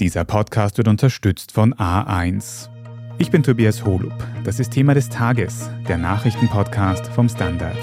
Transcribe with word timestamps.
Dieser 0.00 0.24
Podcast 0.24 0.78
wird 0.78 0.88
unterstützt 0.88 1.52
von 1.52 1.74
A1. 1.74 2.70
Ich 3.18 3.30
bin 3.30 3.42
Tobias 3.42 3.84
Holub. 3.84 4.14
Das 4.44 4.58
ist 4.58 4.72
Thema 4.72 4.94
des 4.94 5.10
Tages, 5.10 5.68
der 5.88 5.98
Nachrichtenpodcast 5.98 7.08
vom 7.08 7.28
Standard. 7.28 7.76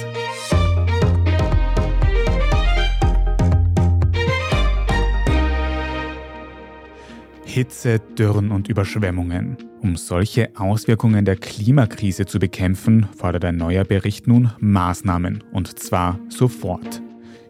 Hitze, 7.46 8.00
Dürren 8.00 8.50
und 8.50 8.68
Überschwemmungen. 8.68 9.58
Um 9.84 9.96
solche 9.96 10.50
Auswirkungen 10.58 11.24
der 11.24 11.36
Klimakrise 11.36 12.26
zu 12.26 12.40
bekämpfen, 12.40 13.08
fordert 13.16 13.46
ein 13.46 13.58
neuer 13.58 13.84
Bericht 13.84 14.26
nun 14.26 14.50
Maßnahmen, 14.60 15.44
und 15.52 15.78
zwar 15.78 16.20
sofort. 16.30 17.00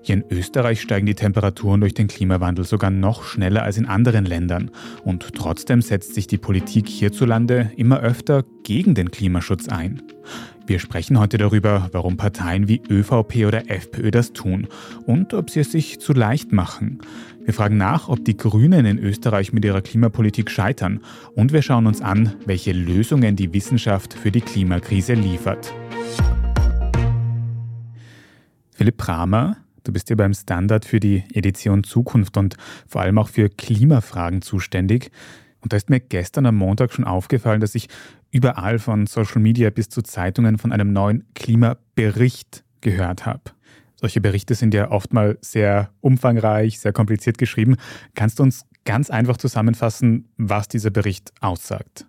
Hier 0.08 0.16
in 0.16 0.24
Österreich 0.32 0.80
steigen 0.80 1.06
die 1.06 1.16
Temperaturen 1.16 1.82
durch 1.82 1.94
den 1.94 2.08
Klimawandel 2.08 2.64
sogar 2.64 2.90
noch 2.90 3.26
schneller 3.26 3.64
als 3.64 3.76
in 3.76 3.86
anderen 3.86 4.24
Ländern. 4.24 4.72
Und 5.04 5.34
trotzdem 5.36 5.82
setzt 5.82 6.16
sich 6.16 6.28
die 6.28 6.38
Politik 6.38 6.88
hierzulande 6.88 7.72
immer 7.76 8.00
öfter 8.00 8.46
gegen 8.64 8.96
den 8.96 9.12
Klimaschutz 9.12 9.68
ein. 9.68 10.02
Wir 10.66 10.80
sprechen 10.80 11.20
heute 11.20 11.38
darüber, 11.38 11.90
warum 11.92 12.16
Parteien 12.16 12.70
wie 12.70 12.82
ÖVP 12.90 13.46
oder 13.48 13.70
FPÖ 13.70 14.10
das 14.10 14.32
tun 14.32 14.70
und 15.06 15.34
ob 15.34 15.50
sie 15.50 15.60
es 15.60 15.74
sich 15.74 16.00
zu 16.00 16.14
leicht 16.14 16.54
machen. 16.54 17.00
Wir 17.44 17.54
fragen 17.54 17.76
nach, 17.76 18.08
ob 18.08 18.24
die 18.24 18.38
Grünen 18.38 18.86
in 18.86 19.00
Österreich 19.00 19.52
mit 19.52 19.66
ihrer 19.66 19.82
Klimapolitik 19.82 20.50
scheitern 20.50 21.02
und 21.36 21.52
wir 21.52 21.62
schauen 21.62 21.86
uns 21.86 22.00
an, 22.00 22.34
welche 22.46 22.72
Lösungen 22.72 23.36
die 23.36 23.54
Wissenschaft 23.54 24.14
für 24.14 24.32
die 24.32 24.40
Klimakrise 24.40 25.16
liefert. 25.16 25.74
Philipp 28.72 28.96
Bramer, 28.96 29.58
Du 29.88 29.94
bist 29.94 30.10
hier 30.10 30.18
beim 30.18 30.34
Standard 30.34 30.84
für 30.84 31.00
die 31.00 31.24
Edition 31.34 31.86
Zukunft 31.86 32.36
und 32.36 32.58
vor 32.90 33.00
allem 33.00 33.18
auch 33.18 33.30
für 33.30 33.48
Klimafragen 33.48 34.42
zuständig. 34.42 35.12
Und 35.62 35.72
da 35.72 35.78
ist 35.78 35.90
mir 35.90 36.02
gestern 36.02 36.46
am 36.46 36.58
Montag 36.58 36.92
schon 36.92 37.06
aufgefallen, 37.06 37.62
dass 37.62 37.74
ich 37.74 37.88
überall 38.30 38.80
von 38.80 39.08
Social 39.08 39.40
Media 39.40 39.70
bis 39.70 39.88
zu 39.88 40.02
Zeitungen 40.02 40.58
von 40.58 40.74
einem 40.74 40.92
neuen 40.92 41.24
Klimabericht 41.36 42.66
gehört 42.82 43.26
habe. 43.26 43.44
Solche 43.96 44.20
Berichte 44.20 44.56
sind 44.56 44.74
ja 44.74 44.92
oft 44.92 45.14
mal 45.14 45.38
sehr 45.40 45.90
umfangreich, 46.02 46.80
sehr 46.80 46.92
kompliziert 46.92 47.38
geschrieben. 47.38 47.78
Kannst 48.14 48.40
du 48.40 48.44
uns 48.44 48.66
ganz 48.84 49.10
einfach 49.10 49.38
zusammenfassen, 49.38 50.28
was 50.36 50.68
dieser 50.68 50.90
Bericht 50.90 51.32
aussagt? 51.40 52.08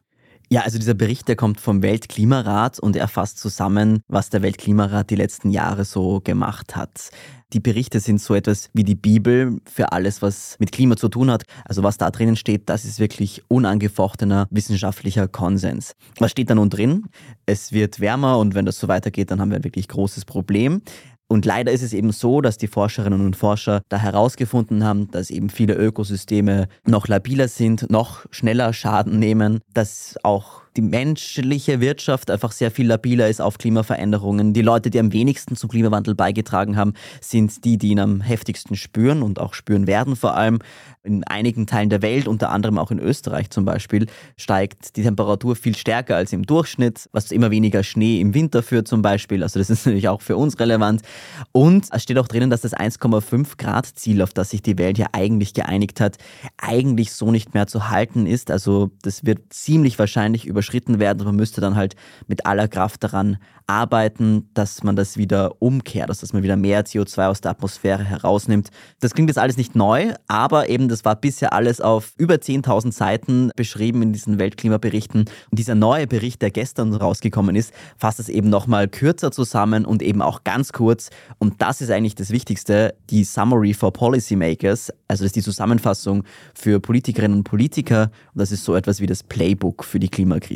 Ja, 0.50 0.62
also 0.62 0.78
dieser 0.78 0.94
Bericht, 0.94 1.28
der 1.28 1.36
kommt 1.36 1.60
vom 1.60 1.82
Weltklimarat 1.82 2.80
und 2.80 2.96
er 2.96 3.06
fasst 3.08 3.38
zusammen, 3.38 4.00
was 4.08 4.30
der 4.30 4.40
Weltklimarat 4.40 5.10
die 5.10 5.14
letzten 5.14 5.50
Jahre 5.50 5.84
so 5.84 6.22
gemacht 6.24 6.74
hat. 6.74 7.10
Die 7.52 7.60
Berichte 7.60 8.00
sind 8.00 8.18
so 8.18 8.34
etwas 8.34 8.70
wie 8.72 8.82
die 8.82 8.94
Bibel 8.94 9.58
für 9.66 9.92
alles, 9.92 10.22
was 10.22 10.56
mit 10.58 10.72
Klima 10.72 10.96
zu 10.96 11.08
tun 11.08 11.30
hat. 11.30 11.42
Also 11.66 11.82
was 11.82 11.98
da 11.98 12.10
drinnen 12.10 12.36
steht, 12.36 12.70
das 12.70 12.86
ist 12.86 12.98
wirklich 12.98 13.42
unangefochtener 13.48 14.46
wissenschaftlicher 14.50 15.28
Konsens. 15.28 15.94
Was 16.18 16.30
steht 16.30 16.48
da 16.48 16.54
nun 16.54 16.70
drin? 16.70 17.08
Es 17.44 17.72
wird 17.72 18.00
wärmer 18.00 18.38
und 18.38 18.54
wenn 18.54 18.64
das 18.64 18.78
so 18.78 18.88
weitergeht, 18.88 19.30
dann 19.30 19.42
haben 19.42 19.50
wir 19.50 19.58
ein 19.58 19.64
wirklich 19.64 19.88
großes 19.88 20.24
Problem. 20.24 20.80
Und 21.28 21.44
leider 21.44 21.72
ist 21.72 21.82
es 21.82 21.92
eben 21.92 22.10
so, 22.10 22.40
dass 22.40 22.56
die 22.56 22.68
Forscherinnen 22.68 23.24
und 23.24 23.36
Forscher 23.36 23.82
da 23.90 23.98
herausgefunden 23.98 24.82
haben, 24.82 25.10
dass 25.10 25.30
eben 25.30 25.50
viele 25.50 25.74
Ökosysteme 25.74 26.68
noch 26.86 27.06
labiler 27.06 27.48
sind, 27.48 27.90
noch 27.90 28.24
schneller 28.30 28.72
Schaden 28.72 29.18
nehmen, 29.18 29.60
dass 29.74 30.16
auch 30.22 30.62
die 30.78 30.82
menschliche 30.82 31.80
Wirtschaft 31.80 32.30
einfach 32.30 32.52
sehr 32.52 32.70
viel 32.70 32.86
labiler 32.86 33.28
ist 33.28 33.40
auf 33.40 33.58
Klimaveränderungen. 33.58 34.52
Die 34.52 34.62
Leute, 34.62 34.90
die 34.90 35.00
am 35.00 35.12
wenigsten 35.12 35.56
zum 35.56 35.68
Klimawandel 35.68 36.14
beigetragen 36.14 36.76
haben, 36.76 36.92
sind 37.20 37.64
die, 37.64 37.78
die 37.78 37.88
ihn 37.88 37.98
am 37.98 38.20
heftigsten 38.20 38.76
spüren 38.76 39.22
und 39.22 39.40
auch 39.40 39.54
spüren 39.54 39.88
werden 39.88 40.14
vor 40.14 40.36
allem. 40.36 40.60
In 41.02 41.24
einigen 41.24 41.66
Teilen 41.66 41.90
der 41.90 42.00
Welt, 42.02 42.28
unter 42.28 42.50
anderem 42.50 42.78
auch 42.78 42.92
in 42.92 43.00
Österreich 43.00 43.50
zum 43.50 43.64
Beispiel, 43.64 44.06
steigt 44.36 44.94
die 44.96 45.02
Temperatur 45.02 45.56
viel 45.56 45.74
stärker 45.74 46.14
als 46.14 46.32
im 46.32 46.44
Durchschnitt, 46.44 47.08
was 47.10 47.32
immer 47.32 47.50
weniger 47.50 47.82
Schnee 47.82 48.20
im 48.20 48.34
Winter 48.34 48.62
führt 48.62 48.86
zum 48.86 49.02
Beispiel. 49.02 49.42
Also 49.42 49.58
das 49.58 49.70
ist 49.70 49.84
natürlich 49.86 50.08
auch 50.08 50.22
für 50.22 50.36
uns 50.36 50.60
relevant. 50.60 51.02
Und 51.50 51.88
es 51.90 52.04
steht 52.04 52.18
auch 52.18 52.28
drinnen, 52.28 52.50
dass 52.50 52.60
das 52.60 52.72
1,5 52.72 53.56
Grad 53.56 53.86
Ziel, 53.86 54.22
auf 54.22 54.32
das 54.32 54.50
sich 54.50 54.62
die 54.62 54.78
Welt 54.78 54.96
ja 54.96 55.06
eigentlich 55.10 55.54
geeinigt 55.54 56.00
hat, 56.00 56.18
eigentlich 56.56 57.12
so 57.12 57.32
nicht 57.32 57.52
mehr 57.52 57.66
zu 57.66 57.88
halten 57.88 58.26
ist. 58.26 58.52
Also 58.52 58.92
das 59.02 59.24
wird 59.24 59.52
ziemlich 59.52 59.98
wahrscheinlich 59.98 60.46
überschritten 60.46 60.67
überschritten 60.68 60.98
werden. 60.98 61.24
Man 61.24 61.36
müsste 61.36 61.60
dann 61.60 61.76
halt 61.76 61.96
mit 62.26 62.46
aller 62.46 62.68
Kraft 62.68 63.02
daran 63.02 63.38
arbeiten, 63.66 64.48
dass 64.54 64.82
man 64.82 64.96
das 64.96 65.18
wieder 65.18 65.60
umkehrt, 65.60 66.08
dass 66.08 66.32
man 66.32 66.42
wieder 66.42 66.56
mehr 66.56 66.84
CO2 66.84 67.28
aus 67.28 67.40
der 67.42 67.50
Atmosphäre 67.50 68.02
herausnimmt. 68.02 68.70
Das 69.00 69.12
klingt 69.12 69.28
jetzt 69.28 69.38
alles 69.38 69.58
nicht 69.58 69.74
neu, 69.76 70.14
aber 70.26 70.70
eben 70.70 70.88
das 70.88 71.04
war 71.04 71.16
bisher 71.16 71.52
alles 71.52 71.80
auf 71.80 72.12
über 72.16 72.36
10.000 72.36 72.92
Seiten 72.92 73.50
beschrieben 73.56 74.00
in 74.00 74.12
diesen 74.12 74.38
Weltklimaberichten. 74.38 75.20
Und 75.20 75.58
dieser 75.58 75.74
neue 75.74 76.06
Bericht, 76.06 76.40
der 76.40 76.50
gestern 76.50 76.94
rausgekommen 76.94 77.56
ist, 77.56 77.74
fasst 77.98 78.20
es 78.20 78.30
eben 78.30 78.48
nochmal 78.48 78.88
kürzer 78.88 79.30
zusammen 79.30 79.84
und 79.84 80.02
eben 80.02 80.22
auch 80.22 80.44
ganz 80.44 80.72
kurz. 80.72 81.10
Und 81.38 81.60
das 81.60 81.82
ist 81.82 81.90
eigentlich 81.90 82.14
das 82.14 82.30
Wichtigste, 82.30 82.94
die 83.10 83.24
Summary 83.24 83.74
for 83.74 83.92
Policymakers, 83.92 84.90
also 85.08 85.24
das 85.24 85.28
ist 85.28 85.36
die 85.36 85.42
Zusammenfassung 85.42 86.24
für 86.54 86.80
Politikerinnen 86.80 87.38
und 87.38 87.44
Politiker. 87.44 88.10
Und 88.32 88.40
das 88.40 88.50
ist 88.50 88.64
so 88.64 88.74
etwas 88.74 89.00
wie 89.00 89.06
das 89.06 89.22
Playbook 89.22 89.84
für 89.84 89.98
die 89.98 90.08
Klimakrise. 90.08 90.47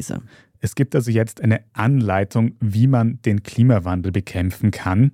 Es 0.61 0.75
gibt 0.75 0.95
also 0.95 1.11
jetzt 1.11 1.41
eine 1.41 1.61
Anleitung, 1.73 2.55
wie 2.61 2.87
man 2.87 3.21
den 3.23 3.43
Klimawandel 3.43 4.13
bekämpfen 4.13 4.71
kann. 4.71 5.13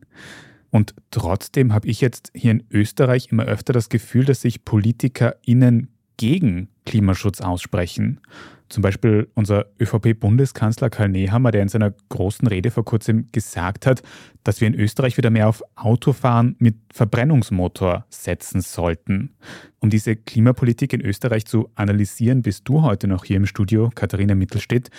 Und 0.70 0.94
trotzdem 1.10 1.72
habe 1.72 1.88
ich 1.88 2.00
jetzt 2.00 2.30
hier 2.34 2.52
in 2.52 2.64
Österreich 2.70 3.28
immer 3.30 3.44
öfter 3.44 3.72
das 3.72 3.88
Gefühl, 3.88 4.26
dass 4.26 4.42
sich 4.42 4.64
PolitikerInnen 4.64 5.88
gegen 6.18 6.68
Klimaschutz 6.84 7.40
aussprechen. 7.40 8.20
Zum 8.68 8.82
Beispiel 8.82 9.28
unser 9.34 9.66
ÖVP-Bundeskanzler 9.80 10.90
Karl 10.90 11.08
Nehammer, 11.08 11.52
der 11.52 11.62
in 11.62 11.68
seiner 11.68 11.94
großen 12.10 12.46
Rede 12.46 12.70
vor 12.70 12.84
kurzem 12.84 13.28
gesagt 13.32 13.86
hat, 13.86 14.02
dass 14.44 14.60
wir 14.60 14.68
in 14.68 14.74
Österreich 14.74 15.16
wieder 15.16 15.30
mehr 15.30 15.48
auf 15.48 15.62
Autofahren 15.74 16.54
mit 16.58 16.76
Verbrennungsmotor 16.92 18.04
setzen 18.10 18.60
sollten. 18.60 19.34
Um 19.78 19.88
diese 19.88 20.16
Klimapolitik 20.16 20.92
in 20.92 21.00
Österreich 21.00 21.46
zu 21.46 21.70
analysieren, 21.76 22.42
bist 22.42 22.68
du 22.68 22.82
heute 22.82 23.08
noch 23.08 23.24
hier 23.24 23.38
im 23.38 23.46
Studio, 23.46 23.90
Katharina 23.94 24.34
Mittelstedt. 24.34 24.90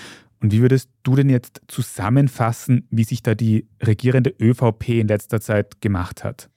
Und 0.42 0.52
wie 0.52 0.62
würdest 0.62 0.90
du 1.04 1.16
denn 1.16 1.30
jetzt 1.30 1.62
zusammenfassen, 1.68 2.88
wie 2.90 3.04
sich 3.04 3.22
da 3.22 3.36
die 3.36 3.68
regierende 3.84 4.34
ÖVP 4.42 4.90
in 4.90 5.08
letzter 5.08 5.42
Zeit 5.42 5.80
gemacht 5.82 6.24
hat? 6.24 6.50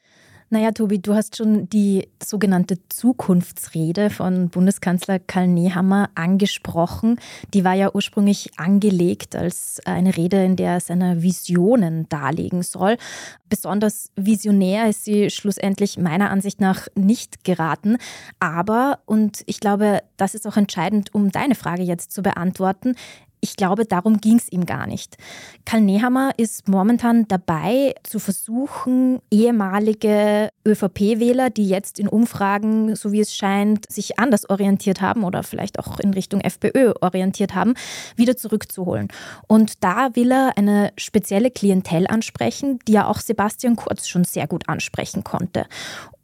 Naja, 0.53 0.71
Tobi, 0.71 0.99
du 0.99 1.15
hast 1.15 1.39
schon 1.39 1.71
die 1.71 2.11
sogenannte 2.23 2.77
Zukunftsrede 2.91 4.11
von 4.11 4.51
Bundeskanzler 4.51 5.19
Karl 5.19 5.49
Nehammer 5.49 6.11
angesprochen. 6.15 7.19
Die 7.55 7.65
war 7.65 7.73
ja 7.73 7.95
ursprünglich 7.95 8.51
angelegt 8.59 9.35
als 9.35 9.81
eine 9.87 10.15
Rede, 10.15 10.45
in 10.45 10.57
der 10.57 10.73
er 10.73 10.81
seine 10.81 11.23
Visionen 11.23 12.07
darlegen 12.11 12.63
soll. 12.63 12.99
Besonders 13.49 14.11
visionär 14.15 14.91
ist 14.91 15.07
sie 15.07 15.31
schlussendlich 15.31 15.97
meiner 15.97 16.29
Ansicht 16.29 16.61
nach 16.61 16.87
nicht 16.95 17.45
geraten. 17.45 17.97
Aber, 18.39 18.99
und 19.07 19.45
ich 19.47 19.59
glaube, 19.59 20.03
das 20.19 20.35
ist 20.35 20.47
auch 20.47 20.59
entscheidend, 20.59 21.15
um 21.15 21.33
deine 21.33 21.55
Frage 21.55 21.83
jetzt 21.83 22.13
zu 22.13 22.21
beantworten, 22.21 22.95
ich 23.45 23.57
glaube, 23.57 23.85
darum 23.85 24.21
ging 24.21 24.37
es 24.37 24.51
ihm 24.53 24.67
gar 24.67 24.87
nicht. 24.87 25.17
Karl 25.65 25.81
Nehammer 25.81 26.31
ist 26.37 26.69
momentan 26.69 27.27
dabei, 27.27 27.93
zu 28.05 28.21
versuchen, 28.21 29.19
ehemalige 29.33 30.51
ÖVP-Wähler, 30.65 31.51
die 31.51 31.69
jetzt 31.69 31.99
in 31.99 32.07
Umfragen, 32.07 32.95
so 32.95 33.11
wie 33.11 33.21
es 33.21 33.35
scheint, 33.35 33.91
sich 33.91 34.21
anders 34.21 34.49
orientiert 34.49 35.01
haben 35.01 35.25
oder 35.25 35.43
vielleicht 35.43 35.81
auch 35.81 35.99
in 35.99 36.15
Richtung 36.15 36.41
FPÖ 36.41 36.93
orientiert 37.01 37.53
haben, 37.57 37.75
wieder 38.15 38.37
zurückzuholen. 38.37 39.09
Und 39.49 39.83
da 39.83 40.15
will 40.15 40.31
er 40.31 40.57
eine 40.57 40.93
spezielle 40.97 41.51
Klientel 41.51 42.07
ansprechen, 42.07 42.79
die 42.87 42.93
ja 42.93 43.09
auch 43.09 43.19
Sebastian 43.19 43.75
Kurz 43.75 44.07
schon 44.07 44.23
sehr 44.23 44.47
gut 44.47 44.69
ansprechen 44.69 45.25
konnte. 45.25 45.67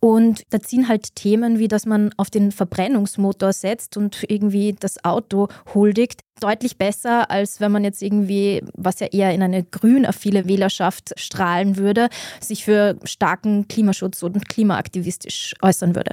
Und 0.00 0.42
da 0.50 0.60
ziehen 0.60 0.88
halt 0.88 1.16
Themen 1.16 1.58
wie, 1.58 1.68
dass 1.68 1.86
man 1.86 2.12
auf 2.16 2.30
den 2.30 2.52
Verbrennungsmotor 2.52 3.52
setzt 3.52 3.96
und 3.96 4.24
irgendwie 4.28 4.74
das 4.78 5.04
Auto 5.04 5.48
huldigt, 5.74 6.20
deutlich 6.40 6.78
besser, 6.78 7.30
als 7.30 7.60
wenn 7.60 7.72
man 7.72 7.84
jetzt 7.84 8.02
irgendwie, 8.02 8.62
was 8.74 9.00
ja 9.00 9.08
eher 9.08 9.34
in 9.34 9.42
eine 9.42 9.64
grün-affile 9.64 10.46
Wählerschaft 10.46 11.12
strahlen 11.16 11.76
würde, 11.76 12.08
sich 12.40 12.64
für 12.64 12.96
starken 13.04 13.66
Klimaschutz 13.66 14.22
und 14.22 14.48
klimaaktivistisch 14.48 15.54
äußern 15.62 15.96
würde. 15.96 16.12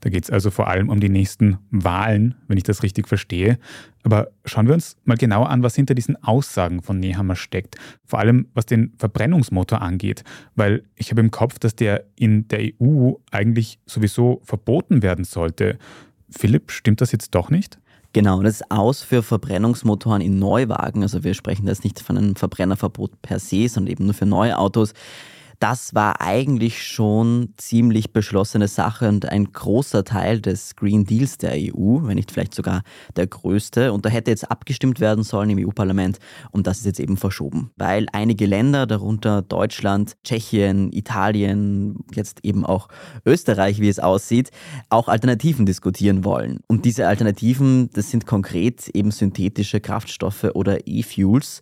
Da 0.00 0.08
geht 0.08 0.24
es 0.24 0.30
also 0.30 0.50
vor 0.50 0.68
allem 0.68 0.88
um 0.88 0.98
die 0.98 1.08
nächsten 1.08 1.58
Wahlen, 1.70 2.34
wenn 2.48 2.56
ich 2.56 2.62
das 2.62 2.82
richtig 2.82 3.06
verstehe. 3.06 3.58
Aber 4.02 4.28
schauen 4.44 4.66
wir 4.66 4.74
uns 4.74 4.96
mal 5.04 5.16
genauer 5.16 5.50
an, 5.50 5.62
was 5.62 5.74
hinter 5.74 5.94
diesen 5.94 6.22
Aussagen 6.22 6.82
von 6.82 6.98
Nehammer 6.98 7.36
steckt. 7.36 7.76
Vor 8.04 8.18
allem 8.18 8.48
was 8.54 8.66
den 8.66 8.92
Verbrennungsmotor 8.96 9.82
angeht. 9.82 10.24
Weil 10.54 10.84
ich 10.96 11.10
habe 11.10 11.20
im 11.20 11.30
Kopf, 11.30 11.58
dass 11.58 11.76
der 11.76 12.04
in 12.16 12.48
der 12.48 12.70
EU 12.80 13.12
eigentlich 13.30 13.78
sowieso 13.84 14.40
verboten 14.44 15.02
werden 15.02 15.24
sollte. 15.24 15.78
Philipp, 16.30 16.70
stimmt 16.70 17.00
das 17.00 17.12
jetzt 17.12 17.34
doch 17.34 17.50
nicht? 17.50 17.78
Genau, 18.12 18.42
das 18.42 18.62
ist 18.62 18.70
aus 18.70 19.02
für 19.02 19.22
Verbrennungsmotoren 19.22 20.20
in 20.20 20.38
Neuwagen. 20.38 21.02
Also 21.02 21.22
wir 21.22 21.34
sprechen 21.34 21.68
jetzt 21.68 21.84
nicht 21.84 22.00
von 22.00 22.18
einem 22.18 22.36
Verbrennerverbot 22.36 23.22
per 23.22 23.38
se, 23.38 23.68
sondern 23.68 23.92
eben 23.92 24.04
nur 24.04 24.14
für 24.14 24.26
neue 24.26 24.58
Autos. 24.58 24.94
Das 25.60 25.94
war 25.94 26.22
eigentlich 26.22 26.82
schon 26.82 27.52
ziemlich 27.58 28.14
beschlossene 28.14 28.66
Sache 28.66 29.10
und 29.10 29.26
ein 29.26 29.52
großer 29.52 30.04
Teil 30.04 30.40
des 30.40 30.74
Green 30.74 31.04
Deals 31.04 31.36
der 31.36 31.52
EU, 31.52 31.98
wenn 32.00 32.14
nicht 32.14 32.30
vielleicht 32.30 32.54
sogar 32.54 32.80
der 33.16 33.26
größte. 33.26 33.92
Und 33.92 34.06
da 34.06 34.08
hätte 34.08 34.30
jetzt 34.30 34.50
abgestimmt 34.50 35.00
werden 35.00 35.22
sollen 35.22 35.50
im 35.50 35.68
EU-Parlament 35.68 36.18
und 36.50 36.66
das 36.66 36.78
ist 36.78 36.86
jetzt 36.86 36.98
eben 36.98 37.18
verschoben, 37.18 37.72
weil 37.76 38.06
einige 38.14 38.46
Länder, 38.46 38.86
darunter 38.86 39.42
Deutschland, 39.42 40.16
Tschechien, 40.24 40.94
Italien, 40.94 41.98
jetzt 42.14 42.42
eben 42.42 42.64
auch 42.64 42.88
Österreich, 43.26 43.80
wie 43.80 43.90
es 43.90 43.98
aussieht, 43.98 44.50
auch 44.88 45.08
Alternativen 45.08 45.66
diskutieren 45.66 46.24
wollen. 46.24 46.60
Und 46.68 46.86
diese 46.86 47.06
Alternativen, 47.06 47.90
das 47.92 48.10
sind 48.10 48.24
konkret 48.24 48.88
eben 48.88 49.10
synthetische 49.10 49.80
Kraftstoffe 49.80 50.44
oder 50.54 50.86
E-Fuels. 50.86 51.60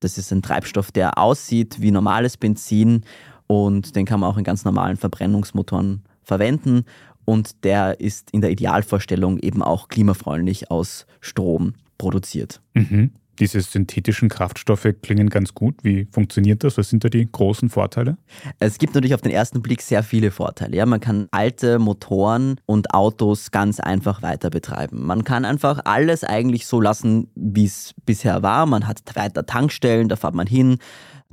Das 0.00 0.18
ist 0.18 0.32
ein 0.32 0.42
Treibstoff, 0.42 0.92
der 0.92 1.16
aussieht 1.16 1.80
wie 1.80 1.90
normales 1.90 2.36
Benzin 2.36 3.04
und 3.48 3.96
den 3.96 4.06
kann 4.06 4.20
man 4.20 4.30
auch 4.30 4.38
in 4.38 4.44
ganz 4.44 4.64
normalen 4.64 4.96
Verbrennungsmotoren 4.96 6.04
verwenden 6.22 6.84
und 7.24 7.64
der 7.64 7.98
ist 8.00 8.30
in 8.30 8.40
der 8.40 8.50
Idealvorstellung 8.50 9.38
eben 9.38 9.62
auch 9.62 9.88
klimafreundlich 9.88 10.70
aus 10.70 11.06
Strom 11.20 11.74
produziert. 11.98 12.60
Mhm. 12.74 13.10
Diese 13.38 13.60
synthetischen 13.60 14.28
Kraftstoffe 14.28 14.88
klingen 15.02 15.28
ganz 15.28 15.54
gut. 15.54 15.76
Wie 15.82 16.08
funktioniert 16.10 16.64
das? 16.64 16.76
Was 16.76 16.90
sind 16.90 17.04
da 17.04 17.08
die 17.08 17.30
großen 17.30 17.70
Vorteile? 17.70 18.16
Es 18.58 18.78
gibt 18.78 18.94
natürlich 18.94 19.14
auf 19.14 19.20
den 19.20 19.30
ersten 19.30 19.62
Blick 19.62 19.80
sehr 19.80 20.02
viele 20.02 20.30
Vorteile. 20.30 20.76
Ja, 20.76 20.86
man 20.86 21.00
kann 21.00 21.28
alte 21.30 21.78
Motoren 21.78 22.56
und 22.66 22.94
Autos 22.94 23.50
ganz 23.50 23.78
einfach 23.78 24.22
weiter 24.22 24.50
betreiben. 24.50 25.06
Man 25.06 25.22
kann 25.22 25.44
einfach 25.44 25.80
alles 25.84 26.24
eigentlich 26.24 26.66
so 26.66 26.80
lassen, 26.80 27.28
wie 27.36 27.66
es 27.66 27.94
bisher 28.06 28.42
war. 28.42 28.66
Man 28.66 28.88
hat 28.88 29.02
weiter 29.14 29.46
Tankstellen, 29.46 30.08
da 30.08 30.16
fährt 30.16 30.34
man 30.34 30.46
hin 30.46 30.78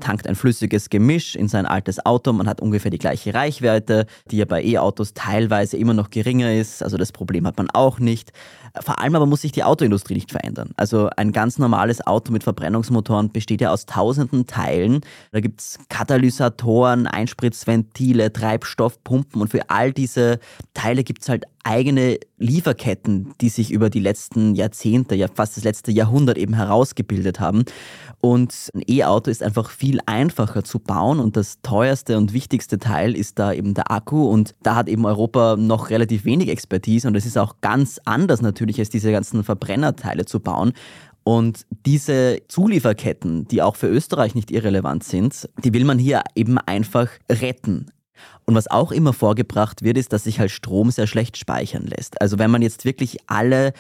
tankt 0.01 0.27
ein 0.27 0.35
flüssiges 0.35 0.89
Gemisch 0.89 1.35
in 1.35 1.47
sein 1.47 1.65
altes 1.65 2.05
Auto. 2.05 2.33
Man 2.33 2.49
hat 2.49 2.59
ungefähr 2.61 2.91
die 2.91 2.97
gleiche 2.97 3.33
Reichweite, 3.33 4.05
die 4.29 4.37
ja 4.37 4.45
bei 4.45 4.63
E-Autos 4.63 5.13
teilweise 5.13 5.77
immer 5.77 5.93
noch 5.93 6.09
geringer 6.09 6.53
ist. 6.53 6.83
Also 6.83 6.97
das 6.97 7.11
Problem 7.11 7.47
hat 7.47 7.57
man 7.57 7.69
auch 7.69 7.99
nicht. 7.99 8.33
Vor 8.81 8.99
allem 8.99 9.15
aber 9.15 9.25
muss 9.25 9.41
sich 9.41 9.53
die 9.53 9.63
Autoindustrie 9.63 10.15
nicht 10.15 10.31
verändern. 10.31 10.71
Also 10.75 11.09
ein 11.15 11.31
ganz 11.31 11.57
normales 11.57 12.05
Auto 12.05 12.33
mit 12.33 12.43
Verbrennungsmotoren 12.43 13.31
besteht 13.31 13.61
ja 13.61 13.71
aus 13.71 13.85
tausenden 13.85 14.47
Teilen. 14.47 14.99
Da 15.31 15.39
gibt 15.39 15.61
es 15.61 15.79
Katalysatoren, 15.87 17.07
Einspritzventile, 17.07 18.33
Treibstoffpumpen 18.33 19.41
und 19.41 19.49
für 19.49 19.69
all 19.69 19.93
diese 19.93 20.39
Teile 20.73 21.05
gibt 21.05 21.21
es 21.21 21.29
halt 21.29 21.45
eigene 21.65 22.19
Lieferketten, 22.37 23.33
die 23.41 23.49
sich 23.49 23.71
über 23.71 23.89
die 23.89 23.99
letzten 23.99 24.55
Jahrzehnte, 24.55 25.15
ja 25.15 25.27
fast 25.33 25.57
das 25.57 25.63
letzte 25.63 25.91
Jahrhundert 25.91 26.37
eben 26.37 26.53
herausgebildet 26.53 27.39
haben. 27.39 27.65
Und 28.21 28.69
ein 28.73 28.83
E-Auto 28.87 29.31
ist 29.31 29.43
einfach 29.43 29.69
viel 29.71 29.99
einfacher 30.05 30.63
zu 30.63 30.79
bauen 30.79 31.19
und 31.19 31.35
das 31.35 31.61
teuerste 31.61 32.17
und 32.17 32.33
wichtigste 32.33 32.77
Teil 32.77 33.15
ist 33.15 33.39
da 33.39 33.51
eben 33.51 33.73
der 33.73 33.91
Akku 33.91 34.27
und 34.27 34.55
da 34.63 34.75
hat 34.75 34.87
eben 34.87 35.05
Europa 35.05 35.57
noch 35.57 35.89
relativ 35.89 36.23
wenig 36.23 36.49
Expertise 36.49 37.07
und 37.07 37.15
es 37.15 37.25
ist 37.25 37.37
auch 37.37 37.55
ganz 37.61 37.99
anders 38.05 38.41
natürlich 38.41 38.79
als 38.79 38.89
diese 38.89 39.11
ganzen 39.11 39.43
Verbrennerteile 39.43 40.25
zu 40.25 40.39
bauen. 40.39 40.73
Und 41.23 41.65
diese 41.87 42.41
Zulieferketten, 42.47 43.47
die 43.47 43.63
auch 43.63 43.75
für 43.75 43.87
Österreich 43.87 44.35
nicht 44.35 44.51
irrelevant 44.51 45.03
sind, 45.03 45.49
die 45.63 45.73
will 45.73 45.83
man 45.83 45.97
hier 45.97 46.21
eben 46.35 46.59
einfach 46.59 47.09
retten. 47.27 47.87
Und 48.47 48.53
was 48.53 48.69
auch 48.69 48.91
immer 48.91 49.11
vorgebracht 49.11 49.81
wird, 49.81 49.97
ist, 49.97 50.13
dass 50.13 50.25
sich 50.25 50.39
halt 50.39 50.51
Strom 50.51 50.91
sehr 50.91 51.07
schlecht 51.07 51.35
speichern 51.35 51.87
lässt. 51.87 52.21
Also 52.21 52.37
wenn 52.37 52.51
man 52.51 52.61
jetzt 52.61 52.85
wirklich 52.85 53.17
alle 53.25 53.73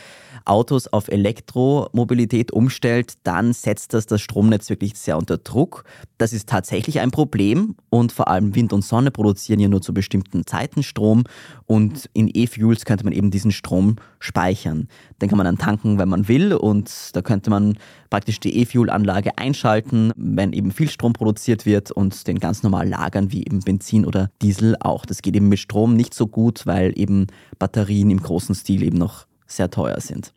Autos 0.43 0.87
auf 0.87 1.07
Elektromobilität 1.07 2.51
umstellt, 2.51 3.13
dann 3.23 3.53
setzt 3.53 3.93
das 3.93 4.07
das 4.07 4.21
Stromnetz 4.21 4.69
wirklich 4.69 4.95
sehr 4.95 5.17
unter 5.17 5.37
Druck. 5.37 5.83
Das 6.17 6.33
ist 6.33 6.49
tatsächlich 6.49 6.99
ein 6.99 7.11
Problem 7.11 7.75
und 7.89 8.11
vor 8.11 8.27
allem 8.27 8.55
Wind 8.55 8.73
und 8.73 8.83
Sonne 8.83 9.11
produzieren 9.11 9.59
ja 9.59 9.67
nur 9.67 9.81
zu 9.81 9.93
bestimmten 9.93 10.47
Zeiten 10.47 10.81
Strom 10.81 11.23
und 11.65 12.09
in 12.13 12.29
E-Fuels 12.33 12.85
könnte 12.85 13.03
man 13.03 13.13
eben 13.13 13.31
diesen 13.31 13.51
Strom 13.51 13.97
speichern. 14.19 14.87
Den 15.21 15.29
kann 15.29 15.37
man 15.37 15.45
dann 15.45 15.57
tanken, 15.57 15.99
wenn 15.99 16.09
man 16.09 16.27
will 16.27 16.53
und 16.53 16.91
da 17.13 17.21
könnte 17.21 17.49
man 17.49 17.77
praktisch 18.09 18.39
die 18.39 18.57
E-Fuel-Anlage 18.61 19.37
einschalten, 19.37 20.11
wenn 20.15 20.53
eben 20.53 20.71
viel 20.71 20.89
Strom 20.89 21.13
produziert 21.13 21.65
wird 21.65 21.91
und 21.91 22.27
den 22.27 22.39
ganz 22.39 22.63
normal 22.63 22.87
lagern 22.87 23.31
wie 23.31 23.41
eben 23.41 23.59
Benzin 23.61 24.05
oder 24.05 24.29
Diesel 24.41 24.54
auch. 24.79 25.05
Das 25.05 25.21
geht 25.21 25.35
eben 25.35 25.49
mit 25.49 25.59
Strom 25.59 25.95
nicht 25.95 26.13
so 26.13 26.27
gut, 26.27 26.65
weil 26.65 26.97
eben 26.97 27.27
Batterien 27.59 28.11
im 28.11 28.21
großen 28.21 28.55
Stil 28.55 28.83
eben 28.83 28.97
noch 28.97 29.27
sehr 29.47 29.69
teuer 29.69 29.99
sind. 29.99 30.33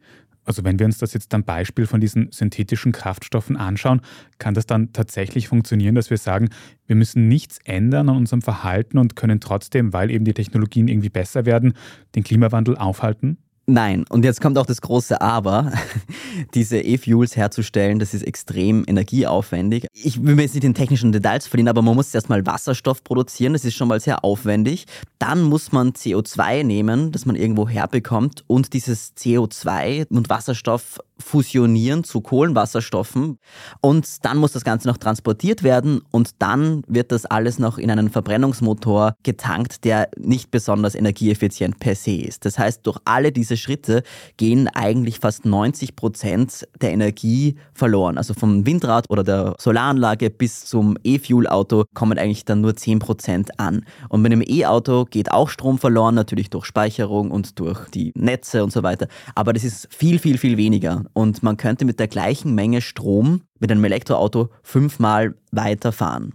Also 0.49 0.65
wenn 0.65 0.79
wir 0.79 0.87
uns 0.87 0.97
das 0.97 1.13
jetzt 1.13 1.35
am 1.35 1.45
Beispiel 1.45 1.87
von 1.87 2.01
diesen 2.01 2.33
synthetischen 2.33 2.91
Kraftstoffen 2.91 3.59
anschauen, 3.59 4.01
kann 4.39 4.55
das 4.55 4.65
dann 4.65 4.95
tatsächlich 4.95 5.47
funktionieren, 5.47 5.95
dass 5.95 6.09
wir 6.09 6.17
sagen, 6.17 6.49
wir 6.87 6.97
müssen 6.97 7.29
nichts 7.29 7.59
ändern 7.65 8.09
an 8.09 8.17
unserem 8.17 8.41
Verhalten 8.41 8.97
und 8.97 9.15
können 9.15 9.41
trotzdem, 9.41 9.93
weil 9.93 10.11
eben 10.11 10.25
die 10.25 10.33
Technologien 10.33 10.89
irgendwie 10.89 11.11
besser 11.11 11.45
werden, 11.45 11.75
den 12.15 12.25
Klimawandel 12.25 12.79
aufhalten? 12.79 13.37
Nein, 13.71 14.07
und 14.09 14.25
jetzt 14.25 14.41
kommt 14.41 14.57
auch 14.57 14.65
das 14.65 14.81
große 14.81 15.21
Aber. 15.21 15.71
Diese 16.55 16.81
E-Fuels 16.81 17.37
herzustellen, 17.37 17.99
das 17.99 18.15
ist 18.15 18.23
extrem 18.23 18.83
energieaufwendig. 18.87 19.87
Ich 19.93 20.25
will 20.25 20.37
mir 20.37 20.43
jetzt 20.43 20.55
nicht 20.55 20.65
in 20.65 20.73
technischen 20.73 21.13
Details 21.13 21.47
verlieren, 21.47 21.69
aber 21.69 21.83
man 21.83 21.95
muss 21.95 22.15
erstmal 22.15 22.47
Wasserstoff 22.47 23.05
produzieren, 23.05 23.53
das 23.53 23.67
ist 23.67 23.75
schon 23.75 23.89
mal 23.89 24.01
sehr 24.01 24.25
aufwendig. 24.25 24.87
Dann 25.19 25.43
muss 25.43 25.71
man 25.71 25.93
CO2 25.93 26.65
nehmen, 26.65 27.13
das 27.13 27.27
man 27.27 27.37
irgendwo 27.37 27.69
herbekommt 27.69 28.43
und 28.47 28.73
dieses 28.73 29.15
CO2 29.19 30.07
und 30.09 30.31
Wasserstoff 30.31 31.01
fusionieren 31.19 32.05
zu 32.05 32.21
Kohlenwasserstoffen 32.21 33.39
und 33.81 34.25
dann 34.25 34.39
muss 34.39 34.53
das 34.53 34.65
Ganze 34.65 34.89
noch 34.89 34.97
transportiert 34.97 35.63
werden 35.63 36.01
und 36.11 36.31
dann 36.39 36.83
wird 36.87 37.13
das 37.13 37.27
alles 37.27 37.59
noch 37.59 37.77
in 37.77 37.91
einen 37.91 38.09
Verbrennungsmotor 38.09 39.15
getankt, 39.25 39.85
der 39.85 40.09
nicht 40.17 40.51
besonders 40.51 40.95
energieeffizient 40.95 41.81
per 41.81 41.97
se 41.97 42.13
ist. 42.13 42.45
Das 42.45 42.59
heißt, 42.59 42.87
durch 42.87 42.99
alle 43.05 43.33
diese 43.33 43.57
Schritte 43.59 44.03
gehen 44.37 44.69
eigentlich 44.69 45.19
fast 45.19 45.45
90 45.45 45.97
Prozent 45.97 46.67
der 46.81 46.93
Energie 46.93 47.57
verloren. 47.75 48.19
Also 48.19 48.35
vom 48.35 48.67
Windrad 48.67 49.07
oder 49.11 49.25
der 49.25 49.55
Solaranlage 49.59 50.31
bis 50.31 50.65
zum 50.65 50.97
E-Fuel-Auto 51.05 51.85
kommen 51.95 52.19
eigentlich 52.19 52.45
dann 52.45 52.61
nur 52.61 52.77
10 52.77 52.99
Prozent 52.99 53.61
an. 53.61 53.85
Und 54.09 54.23
mit 54.23 54.33
einem 54.33 54.43
E-Auto 54.47 55.05
geht 55.05 55.31
auch 55.33 55.49
Strom 55.49 55.79
verloren, 55.79 56.15
natürlich 56.15 56.51
durch 56.51 56.65
Speicherung 56.65 57.31
und 57.31 57.59
durch 57.59 57.89
die 57.91 58.13
Netze 58.15 58.65
und 58.65 58.73
so 58.73 58.83
weiter. 58.83 59.09
Aber 59.35 59.53
das 59.53 59.65
ist 59.65 59.89
viel, 59.93 60.19
viel, 60.19 60.39
viel 60.39 60.57
weniger 60.57 61.05
und 61.13 61.43
man 61.43 61.57
könnte 61.57 61.85
mit 61.85 61.99
der 61.99 62.09
gleichen 62.09 62.55
Menge 62.55 62.81
Strom 62.81 63.43
mit 63.59 63.71
einem 63.71 63.85
Elektroauto 63.85 64.51
fünfmal 64.63 65.35
weiterfahren. 65.51 66.35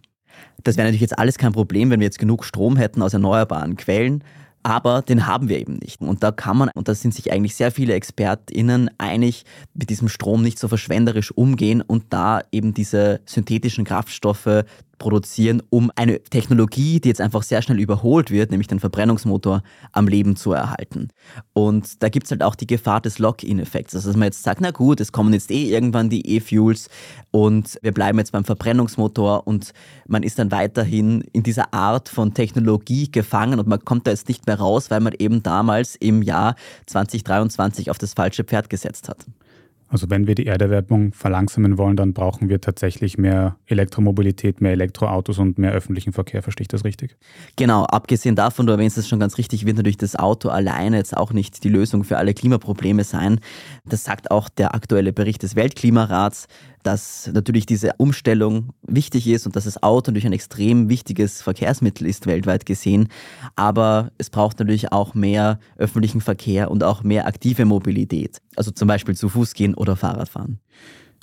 Das 0.63 0.77
wäre 0.77 0.87
natürlich 0.87 1.01
jetzt 1.01 1.17
alles 1.17 1.37
kein 1.37 1.51
Problem, 1.51 1.89
wenn 1.89 1.99
wir 1.99 2.05
jetzt 2.05 2.19
genug 2.19 2.45
Strom 2.45 2.77
hätten 2.77 3.01
aus 3.01 3.13
erneuerbaren 3.13 3.75
Quellen, 3.75 4.23
aber 4.63 5.01
den 5.01 5.27
haben 5.27 5.49
wir 5.49 5.59
eben 5.59 5.75
nicht. 5.75 6.01
Und 6.01 6.23
da 6.23 6.31
kann 6.31 6.57
man, 6.57 6.69
und 6.73 6.87
da 6.87 6.95
sind 6.95 7.13
sich 7.13 7.31
eigentlich 7.31 7.55
sehr 7.55 7.71
viele 7.71 7.93
ExpertInnen 7.93 8.89
einig, 8.97 9.43
mit 9.73 9.89
diesem 9.89 10.09
Strom 10.09 10.41
nicht 10.41 10.57
so 10.57 10.67
verschwenderisch 10.67 11.31
umgehen 11.31 11.81
und 11.81 12.05
da 12.09 12.41
eben 12.51 12.73
diese 12.73 13.19
synthetischen 13.25 13.83
Kraftstoffe 13.83 14.63
produzieren, 15.03 15.61
um 15.69 15.91
eine 15.97 16.23
Technologie, 16.23 17.01
die 17.01 17.09
jetzt 17.09 17.19
einfach 17.19 17.43
sehr 17.43 17.61
schnell 17.61 17.81
überholt 17.81 18.31
wird, 18.31 18.51
nämlich 18.51 18.69
den 18.69 18.79
Verbrennungsmotor, 18.79 19.61
am 19.91 20.07
Leben 20.07 20.37
zu 20.37 20.53
erhalten. 20.53 21.09
Und 21.51 22.01
da 22.01 22.07
gibt 22.07 22.25
es 22.25 22.31
halt 22.31 22.41
auch 22.41 22.55
die 22.55 22.67
Gefahr 22.67 23.01
des 23.01 23.19
Lock-in-Effekts. 23.19 23.95
Also 23.95 24.07
dass 24.07 24.15
man 24.15 24.27
jetzt 24.27 24.43
sagt, 24.43 24.61
na 24.61 24.71
gut, 24.71 25.01
es 25.01 25.11
kommen 25.11 25.33
jetzt 25.33 25.51
eh 25.51 25.69
irgendwann 25.69 26.09
die 26.09 26.25
E-Fuels 26.37 26.87
und 27.31 27.77
wir 27.81 27.91
bleiben 27.91 28.17
jetzt 28.17 28.31
beim 28.31 28.45
Verbrennungsmotor 28.45 29.45
und 29.45 29.73
man 30.07 30.23
ist 30.23 30.39
dann 30.39 30.51
weiterhin 30.51 31.25
in 31.33 31.43
dieser 31.43 31.73
Art 31.73 32.07
von 32.07 32.33
Technologie 32.33 33.11
gefangen 33.11 33.59
und 33.59 33.67
man 33.67 33.83
kommt 33.83 34.07
da 34.07 34.11
jetzt 34.11 34.29
nicht 34.29 34.47
mehr 34.47 34.57
raus, 34.57 34.89
weil 34.89 35.01
man 35.01 35.11
eben 35.19 35.43
damals 35.43 35.97
im 35.97 36.21
Jahr 36.21 36.55
2023 36.85 37.91
auf 37.91 37.97
das 37.97 38.13
falsche 38.13 38.45
Pferd 38.45 38.69
gesetzt 38.69 39.09
hat. 39.09 39.25
Also 39.93 40.09
wenn 40.09 40.25
wir 40.25 40.33
die 40.33 40.47
Erderwärmung 40.47 41.13
verlangsamen 41.13 41.77
wollen, 41.77 41.95
dann 41.95 42.13
brauchen 42.13 42.49
wir 42.49 42.59
tatsächlich 42.59 43.19
mehr 43.19 43.57
Elektromobilität, 43.67 44.59
mehr 44.59 44.71
Elektroautos 44.71 45.37
und 45.37 45.59
mehr 45.59 45.71
öffentlichen 45.71 46.13
Verkehr. 46.13 46.41
Verstehe 46.41 46.63
ich 46.63 46.67
das 46.67 46.83
richtig? 46.83 47.15
Genau, 47.57 47.83
abgesehen 47.83 48.35
davon, 48.35 48.65
du 48.65 48.71
erwähnst 48.71 48.97
es 48.97 49.07
schon 49.07 49.19
ganz 49.19 49.37
richtig, 49.37 49.67
wird 49.67 49.77
natürlich 49.77 49.97
das 49.97 50.15
Auto 50.15 50.49
alleine 50.49 50.97
jetzt 50.97 51.15
auch 51.15 51.31
nicht 51.31 51.63
die 51.63 51.69
Lösung 51.69 52.03
für 52.03 52.17
alle 52.17 52.33
Klimaprobleme 52.33 53.03
sein. 53.03 53.39
Das 53.85 54.03
sagt 54.03 54.31
auch 54.31 54.49
der 54.49 54.73
aktuelle 54.73 55.13
Bericht 55.13 55.43
des 55.43 55.55
Weltklimarats 55.55 56.47
dass 56.83 57.29
natürlich 57.33 57.65
diese 57.65 57.93
Umstellung 57.97 58.73
wichtig 58.85 59.27
ist 59.27 59.45
und 59.45 59.55
dass 59.55 59.63
das 59.63 59.81
Auto 59.81 60.11
natürlich 60.11 60.25
ein 60.25 60.33
extrem 60.33 60.89
wichtiges 60.89 61.41
Verkehrsmittel 61.41 62.05
ist, 62.07 62.27
weltweit 62.27 62.65
gesehen. 62.65 63.07
Aber 63.55 64.11
es 64.17 64.29
braucht 64.29 64.59
natürlich 64.59 64.91
auch 64.91 65.13
mehr 65.15 65.59
öffentlichen 65.77 66.21
Verkehr 66.21 66.69
und 66.69 66.83
auch 66.83 67.03
mehr 67.03 67.25
aktive 67.25 67.65
Mobilität. 67.65 68.41
Also 68.55 68.71
zum 68.71 68.87
Beispiel 68.87 69.15
zu 69.15 69.29
Fuß 69.29 69.53
gehen 69.53 69.73
oder 69.73 69.95
Fahrrad 69.95 70.29
fahren. 70.29 70.59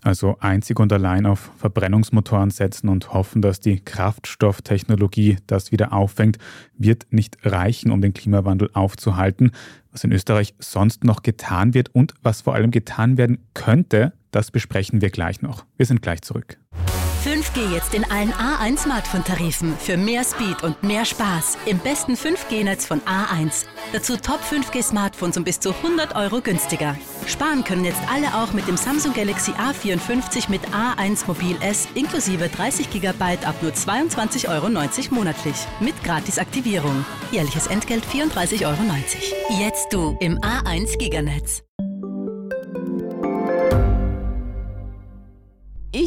Also 0.02 0.36
einzig 0.40 0.80
und 0.80 0.92
allein 0.92 1.26
auf 1.26 1.50
Verbrennungsmotoren 1.58 2.50
setzen 2.50 2.88
und 2.88 3.12
hoffen, 3.12 3.42
dass 3.42 3.60
die 3.60 3.80
Kraftstofftechnologie 3.80 5.36
das 5.46 5.72
wieder 5.72 5.92
auffängt, 5.92 6.38
wird 6.78 7.06
nicht 7.10 7.36
reichen, 7.44 7.90
um 7.90 8.00
den 8.00 8.14
Klimawandel 8.14 8.70
aufzuhalten. 8.72 9.50
Was 9.92 10.04
in 10.04 10.12
Österreich 10.12 10.54
sonst 10.58 11.04
noch 11.04 11.22
getan 11.22 11.74
wird 11.74 11.94
und 11.94 12.14
was 12.22 12.40
vor 12.40 12.54
allem 12.54 12.70
getan 12.70 13.18
werden 13.18 13.38
könnte, 13.52 14.14
das 14.30 14.50
besprechen 14.50 15.02
wir 15.02 15.10
gleich 15.10 15.42
noch. 15.42 15.66
Wir 15.76 15.84
sind 15.84 16.00
gleich 16.00 16.22
zurück. 16.22 16.58
5G 17.24 17.74
jetzt 17.74 17.92
in 17.92 18.10
allen 18.10 18.32
A1 18.32 18.78
Smartphone-Tarifen 18.78 19.76
für 19.76 19.98
mehr 19.98 20.24
Speed 20.24 20.62
und 20.62 20.82
mehr 20.82 21.04
Spaß 21.04 21.58
im 21.66 21.78
besten 21.78 22.14
5G-Netz 22.14 22.86
von 22.86 23.02
A1. 23.02 23.66
Dazu 23.92 24.16
Top 24.16 24.40
5G-Smartphones 24.40 25.36
um 25.36 25.44
bis 25.44 25.60
zu 25.60 25.74
100 25.74 26.16
Euro 26.16 26.40
günstiger. 26.40 26.96
Sparen 27.26 27.62
können 27.62 27.84
jetzt 27.84 28.00
alle 28.10 28.28
auch 28.34 28.54
mit 28.54 28.66
dem 28.68 28.78
Samsung 28.78 29.12
Galaxy 29.12 29.50
A54 29.52 30.48
mit 30.48 30.62
A1 30.68 31.26
Mobil 31.26 31.56
S 31.60 31.88
inklusive 31.94 32.48
30 32.48 32.88
GB 32.88 33.22
ab 33.44 33.56
nur 33.60 33.72
22,90 33.72 34.48
Euro 34.48 35.14
monatlich. 35.14 35.56
Mit 35.80 36.02
Gratisaktivierung. 36.02 37.04
Jährliches 37.32 37.66
Entgelt 37.66 38.04
34,90 38.06 38.64
Euro. 38.64 38.80
Jetzt 39.60 39.92
du 39.92 40.16
im 40.20 40.38
A1 40.38 40.96
Giganetz. 40.96 41.62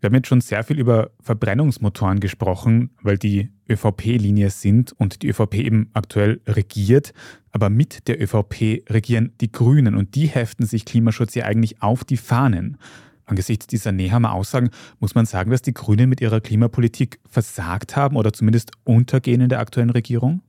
wir 0.00 0.08
haben 0.08 0.14
jetzt 0.14 0.28
schon 0.28 0.40
sehr 0.40 0.62
viel 0.62 0.78
über 0.78 1.10
Verbrennungsmotoren 1.20 2.20
gesprochen, 2.20 2.90
weil 3.02 3.18
die 3.18 3.50
ÖVP-Linie 3.68 4.50
sind 4.50 4.92
und 4.92 5.22
die 5.22 5.28
ÖVP 5.28 5.54
eben 5.54 5.90
aktuell 5.94 6.40
regiert. 6.46 7.12
Aber 7.52 7.70
mit 7.70 8.06
der 8.08 8.20
ÖVP 8.20 8.84
regieren 8.90 9.32
die 9.40 9.50
Grünen 9.50 9.94
und 9.94 10.14
die 10.14 10.26
heften 10.26 10.66
sich 10.66 10.84
Klimaschutz 10.84 11.34
ja 11.34 11.46
eigentlich 11.46 11.82
auf 11.82 12.04
die 12.04 12.18
Fahnen. 12.18 12.76
Angesichts 13.24 13.66
dieser 13.66 13.90
Nehammer 13.90 14.32
Aussagen 14.32 14.70
muss 15.00 15.14
man 15.14 15.26
sagen, 15.26 15.50
dass 15.50 15.62
die 15.62 15.74
Grünen 15.74 16.08
mit 16.08 16.20
ihrer 16.20 16.40
Klimapolitik 16.40 17.18
versagt 17.28 17.96
haben 17.96 18.16
oder 18.16 18.32
zumindest 18.32 18.70
untergehen 18.84 19.40
in 19.40 19.48
der 19.48 19.58
aktuellen 19.58 19.90
Regierung? 19.90 20.42